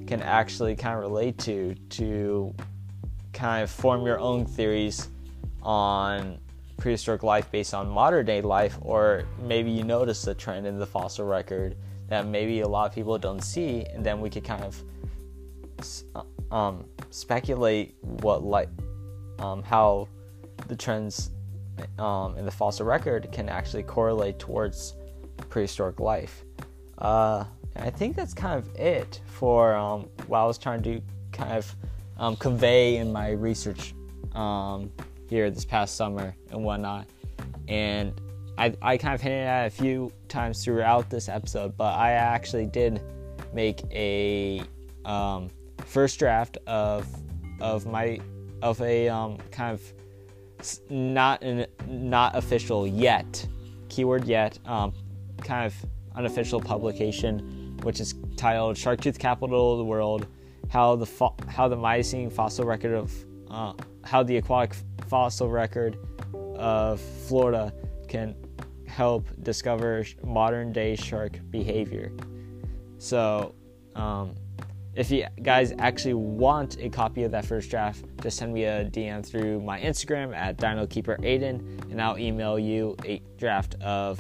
can 0.07 0.21
actually 0.21 0.75
kind 0.75 0.95
of 0.95 1.01
relate 1.01 1.37
to 1.37 1.75
to 1.89 2.53
kind 3.33 3.63
of 3.63 3.69
form 3.69 4.05
your 4.05 4.19
own 4.19 4.45
theories 4.45 5.09
on 5.61 6.39
prehistoric 6.77 7.23
life 7.23 7.49
based 7.51 7.73
on 7.73 7.87
modern 7.87 8.25
day 8.25 8.41
life, 8.41 8.77
or 8.81 9.25
maybe 9.41 9.71
you 9.71 9.83
notice 9.83 10.25
a 10.27 10.33
trend 10.33 10.65
in 10.65 10.77
the 10.77 10.85
fossil 10.85 11.25
record 11.25 11.75
that 12.07 12.27
maybe 12.27 12.61
a 12.61 12.67
lot 12.67 12.87
of 12.87 12.93
people 12.93 13.17
don't 13.17 13.41
see, 13.41 13.85
and 13.93 14.05
then 14.05 14.21
we 14.21 14.29
could 14.29 14.43
kind 14.43 14.63
of 14.63 14.83
um, 16.51 16.85
speculate 17.09 17.95
what 18.01 18.43
like 18.43 18.69
um, 19.39 19.63
how 19.63 20.07
the 20.67 20.75
trends 20.75 21.31
um, 21.99 22.37
in 22.37 22.45
the 22.45 22.51
fossil 22.51 22.85
record 22.85 23.29
can 23.31 23.49
actually 23.49 23.83
correlate 23.83 24.39
towards 24.39 24.95
prehistoric 25.49 25.99
life. 25.99 26.43
Uh, 26.97 27.43
I 27.75 27.89
think 27.89 28.15
that's 28.15 28.33
kind 28.33 28.57
of 28.57 28.73
it 28.75 29.19
for 29.25 29.75
um, 29.75 30.07
what 30.27 30.39
I 30.39 30.45
was 30.45 30.57
trying 30.57 30.81
to 30.83 31.01
kind 31.31 31.51
of 31.51 31.75
um, 32.17 32.35
convey 32.37 32.97
in 32.97 33.11
my 33.11 33.31
research 33.31 33.93
um, 34.33 34.91
here 35.29 35.49
this 35.51 35.65
past 35.65 35.95
summer 35.95 36.35
and 36.51 36.63
whatnot. 36.63 37.07
And 37.67 38.13
I, 38.57 38.73
I 38.81 38.97
kind 38.97 39.13
of 39.13 39.21
hinted 39.21 39.45
at 39.45 39.65
a 39.65 39.69
few 39.69 40.11
times 40.29 40.63
throughout 40.63 41.09
this 41.09 41.27
episode, 41.27 41.75
but 41.75 41.93
I 41.95 42.11
actually 42.11 42.67
did 42.67 43.01
make 43.53 43.81
a 43.91 44.63
um, 45.03 45.49
first 45.85 46.19
draft 46.19 46.57
of 46.67 47.07
of 47.61 47.85
my 47.85 48.19
of 48.61 48.81
a 48.81 49.07
um, 49.09 49.37
kind 49.51 49.73
of 49.73 49.81
not 50.89 51.43
an, 51.43 51.65
not 51.87 52.35
official 52.35 52.87
yet 52.87 53.47
keyword 53.89 54.25
yet 54.25 54.59
um, 54.65 54.93
kind 55.41 55.65
of 55.65 55.89
unofficial 56.15 56.59
publication, 56.59 57.77
which 57.83 57.99
is 57.99 58.15
titled 58.35 58.77
"Shark 58.77 59.01
Tooth 59.01 59.17
Capital 59.17 59.73
of 59.73 59.77
the 59.77 59.85
World: 59.85 60.27
How 60.69 60.95
the 60.95 61.05
fo- 61.05 61.35
How 61.47 61.67
the 61.67 61.77
Miocene 61.77 62.29
Fossil 62.29 62.65
Record 62.65 62.93
of 62.93 63.13
uh, 63.49 63.73
How 64.03 64.23
the 64.23 64.37
Aquatic 64.37 64.75
Fossil 65.07 65.49
Record 65.49 65.97
of 66.57 66.99
Florida 66.99 67.73
Can 68.07 68.35
Help 68.87 69.27
Discover 69.43 70.05
Modern 70.23 70.71
Day 70.71 70.95
Shark 70.95 71.39
Behavior." 71.49 72.11
So, 72.97 73.55
um, 73.95 74.35
if 74.95 75.11
you 75.11 75.25
guys 75.41 75.73
actually 75.77 76.13
want 76.13 76.77
a 76.79 76.89
copy 76.89 77.23
of 77.23 77.31
that 77.31 77.45
first 77.45 77.69
draft, 77.69 78.05
just 78.21 78.37
send 78.37 78.53
me 78.53 78.63
a 78.63 78.85
DM 78.85 79.25
through 79.25 79.59
my 79.61 79.79
Instagram 79.79 80.33
at 80.33 80.57
DinoKeeperAiden, 80.57 81.91
and 81.91 82.01
I'll 82.01 82.17
email 82.17 82.57
you 82.57 82.95
a 83.03 83.21
draft 83.37 83.75
of 83.81 84.19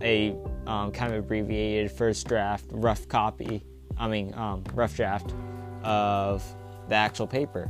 a 0.00 0.36
um, 0.66 0.92
kind 0.92 1.12
of 1.12 1.24
abbreviated 1.24 1.90
first 1.90 2.28
draft, 2.28 2.66
rough 2.70 3.08
copy. 3.08 3.64
I 3.98 4.06
mean, 4.06 4.32
um, 4.34 4.62
rough 4.74 4.94
draft 4.94 5.34
of 5.82 6.44
the 6.88 6.94
actual 6.94 7.26
paper, 7.26 7.68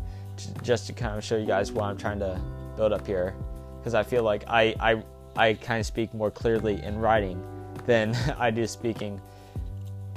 just 0.62 0.86
to 0.88 0.92
kind 0.92 1.16
of 1.16 1.24
show 1.24 1.38
you 1.38 1.46
guys 1.46 1.72
what 1.72 1.84
I'm 1.84 1.96
trying 1.96 2.18
to 2.18 2.38
build 2.76 2.92
up 2.92 3.06
here, 3.06 3.34
because 3.78 3.94
I 3.94 4.02
feel 4.02 4.22
like 4.22 4.44
I 4.46 4.74
I 4.78 5.02
I 5.36 5.54
kind 5.54 5.80
of 5.80 5.86
speak 5.86 6.12
more 6.12 6.30
clearly 6.30 6.82
in 6.82 6.98
writing 6.98 7.42
than 7.86 8.14
I 8.38 8.50
do 8.50 8.66
speaking 8.66 9.22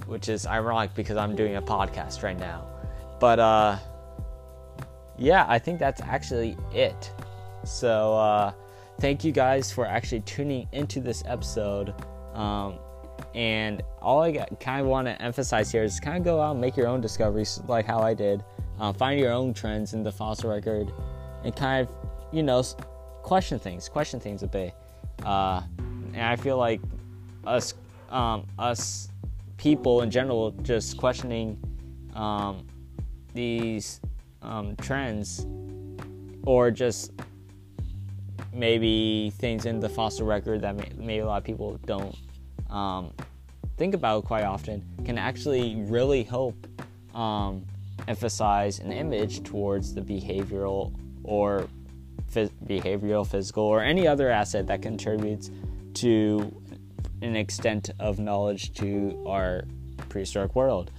which 0.07 0.29
is 0.29 0.45
ironic 0.45 0.93
because 0.95 1.17
I'm 1.17 1.35
doing 1.35 1.55
a 1.55 1.61
podcast 1.61 2.23
right 2.23 2.37
now. 2.37 2.65
But 3.19 3.39
uh, 3.39 3.77
yeah, 5.17 5.45
I 5.47 5.59
think 5.59 5.79
that's 5.79 6.01
actually 6.01 6.57
it. 6.73 7.11
So 7.63 8.15
uh, 8.15 8.53
thank 8.99 9.23
you 9.23 9.31
guys 9.31 9.71
for 9.71 9.85
actually 9.85 10.21
tuning 10.21 10.67
into 10.71 10.99
this 10.99 11.23
episode. 11.25 11.93
Um, 12.33 12.79
and 13.33 13.81
all 14.01 14.21
I 14.21 14.45
kind 14.59 14.81
of 14.81 14.87
want 14.87 15.07
to 15.07 15.21
emphasize 15.21 15.71
here 15.71 15.83
is 15.83 15.99
kind 15.99 16.17
of 16.17 16.23
go 16.23 16.41
out 16.41 16.51
and 16.51 16.61
make 16.61 16.77
your 16.77 16.87
own 16.87 17.01
discoveries, 17.01 17.61
like 17.67 17.85
how 17.85 17.99
I 17.99 18.13
did. 18.13 18.43
Um, 18.79 18.93
find 18.93 19.19
your 19.19 19.31
own 19.31 19.53
trends 19.53 19.93
in 19.93 20.03
the 20.03 20.11
fossil 20.11 20.49
record, 20.49 20.91
and 21.43 21.55
kind 21.55 21.87
of, 21.87 21.95
you 22.33 22.43
know, 22.43 22.61
question 23.23 23.57
things, 23.57 23.87
question 23.87 24.19
things 24.19 24.43
a 24.43 24.47
bit. 24.47 24.73
Uh, 25.23 25.61
and 26.13 26.21
I 26.21 26.35
feel 26.35 26.57
like 26.57 26.81
us, 27.45 27.73
um, 28.09 28.45
us 28.59 29.09
people 29.57 30.01
in 30.01 30.11
general 30.11 30.51
just 30.61 30.97
questioning 30.97 31.57
um, 32.13 32.65
these 33.33 33.99
um, 34.41 34.75
trends 34.77 35.45
or 36.45 36.71
just 36.71 37.11
maybe 38.53 39.31
things 39.37 39.65
in 39.65 39.79
the 39.79 39.89
fossil 39.89 40.25
record 40.25 40.61
that 40.61 40.75
may, 40.75 40.89
maybe 40.97 41.19
a 41.19 41.25
lot 41.25 41.37
of 41.37 41.43
people 41.43 41.79
don't 41.85 42.15
um, 42.69 43.11
think 43.77 43.93
about 43.93 44.23
quite 44.23 44.43
often 44.43 44.83
can 45.03 45.17
actually 45.17 45.75
really 45.87 46.23
help 46.23 46.55
um, 47.13 47.65
emphasize 48.07 48.79
an 48.79 48.91
image 48.91 49.43
towards 49.43 49.93
the 49.93 50.01
behavioral 50.01 50.93
or 51.23 51.67
phys- 52.31 52.51
behavioral, 52.65 53.25
physical, 53.25 53.63
or 53.63 53.81
any 53.81 54.07
other 54.07 54.29
asset 54.29 54.67
that 54.67 54.81
contributes 54.81 55.49
to 55.95 56.61
an 57.25 57.35
extent 57.35 57.89
of 57.99 58.19
knowledge 58.19 58.73
to 58.75 59.23
our 59.27 59.63
prehistoric 60.09 60.55
world. 60.55 60.91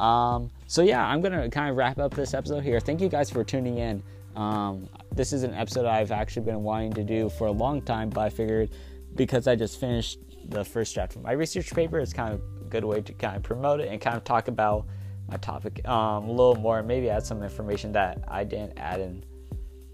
Um, 0.00 0.50
so 0.66 0.82
yeah, 0.82 1.06
I'm 1.06 1.20
gonna 1.20 1.48
kind 1.50 1.70
of 1.70 1.76
wrap 1.76 1.98
up 1.98 2.14
this 2.14 2.34
episode 2.34 2.62
here. 2.62 2.80
Thank 2.80 3.00
you 3.00 3.08
guys 3.08 3.30
for 3.30 3.44
tuning 3.44 3.78
in. 3.78 4.02
Um, 4.36 4.88
this 5.12 5.32
is 5.32 5.42
an 5.42 5.54
episode 5.54 5.86
I've 5.86 6.12
actually 6.12 6.44
been 6.44 6.62
wanting 6.62 6.92
to 6.92 7.04
do 7.04 7.28
for 7.28 7.48
a 7.48 7.52
long 7.52 7.82
time, 7.82 8.10
but 8.10 8.20
I 8.20 8.28
figured 8.28 8.70
because 9.14 9.48
I 9.48 9.56
just 9.56 9.80
finished 9.80 10.18
the 10.48 10.64
first 10.64 10.94
draft 10.94 11.16
of 11.16 11.22
my 11.22 11.32
research 11.32 11.72
paper, 11.74 11.98
it's 11.98 12.12
kind 12.12 12.34
of 12.34 12.40
a 12.60 12.68
good 12.68 12.84
way 12.84 13.00
to 13.00 13.12
kind 13.12 13.36
of 13.36 13.42
promote 13.42 13.80
it 13.80 13.88
and 13.88 14.00
kind 14.00 14.16
of 14.16 14.24
talk 14.24 14.48
about 14.48 14.86
my 15.28 15.36
topic 15.38 15.86
um, 15.86 16.24
a 16.24 16.30
little 16.30 16.54
more, 16.54 16.78
and 16.78 16.88
maybe 16.88 17.10
add 17.10 17.24
some 17.24 17.42
information 17.42 17.92
that 17.92 18.22
I 18.28 18.44
didn't 18.44 18.78
add 18.78 19.00
in 19.00 19.24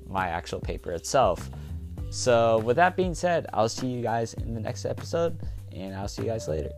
my 0.06 0.28
actual 0.28 0.60
paper 0.60 0.92
itself. 0.92 1.50
So, 2.10 2.58
with 2.58 2.76
that 2.76 2.96
being 2.96 3.14
said, 3.14 3.46
I'll 3.52 3.68
see 3.68 3.88
you 3.88 4.02
guys 4.02 4.34
in 4.34 4.54
the 4.54 4.60
next 4.60 4.84
episode 4.84 5.40
and 5.74 5.94
I'll 5.94 6.08
see 6.08 6.22
you 6.22 6.28
guys 6.28 6.48
later. 6.48 6.72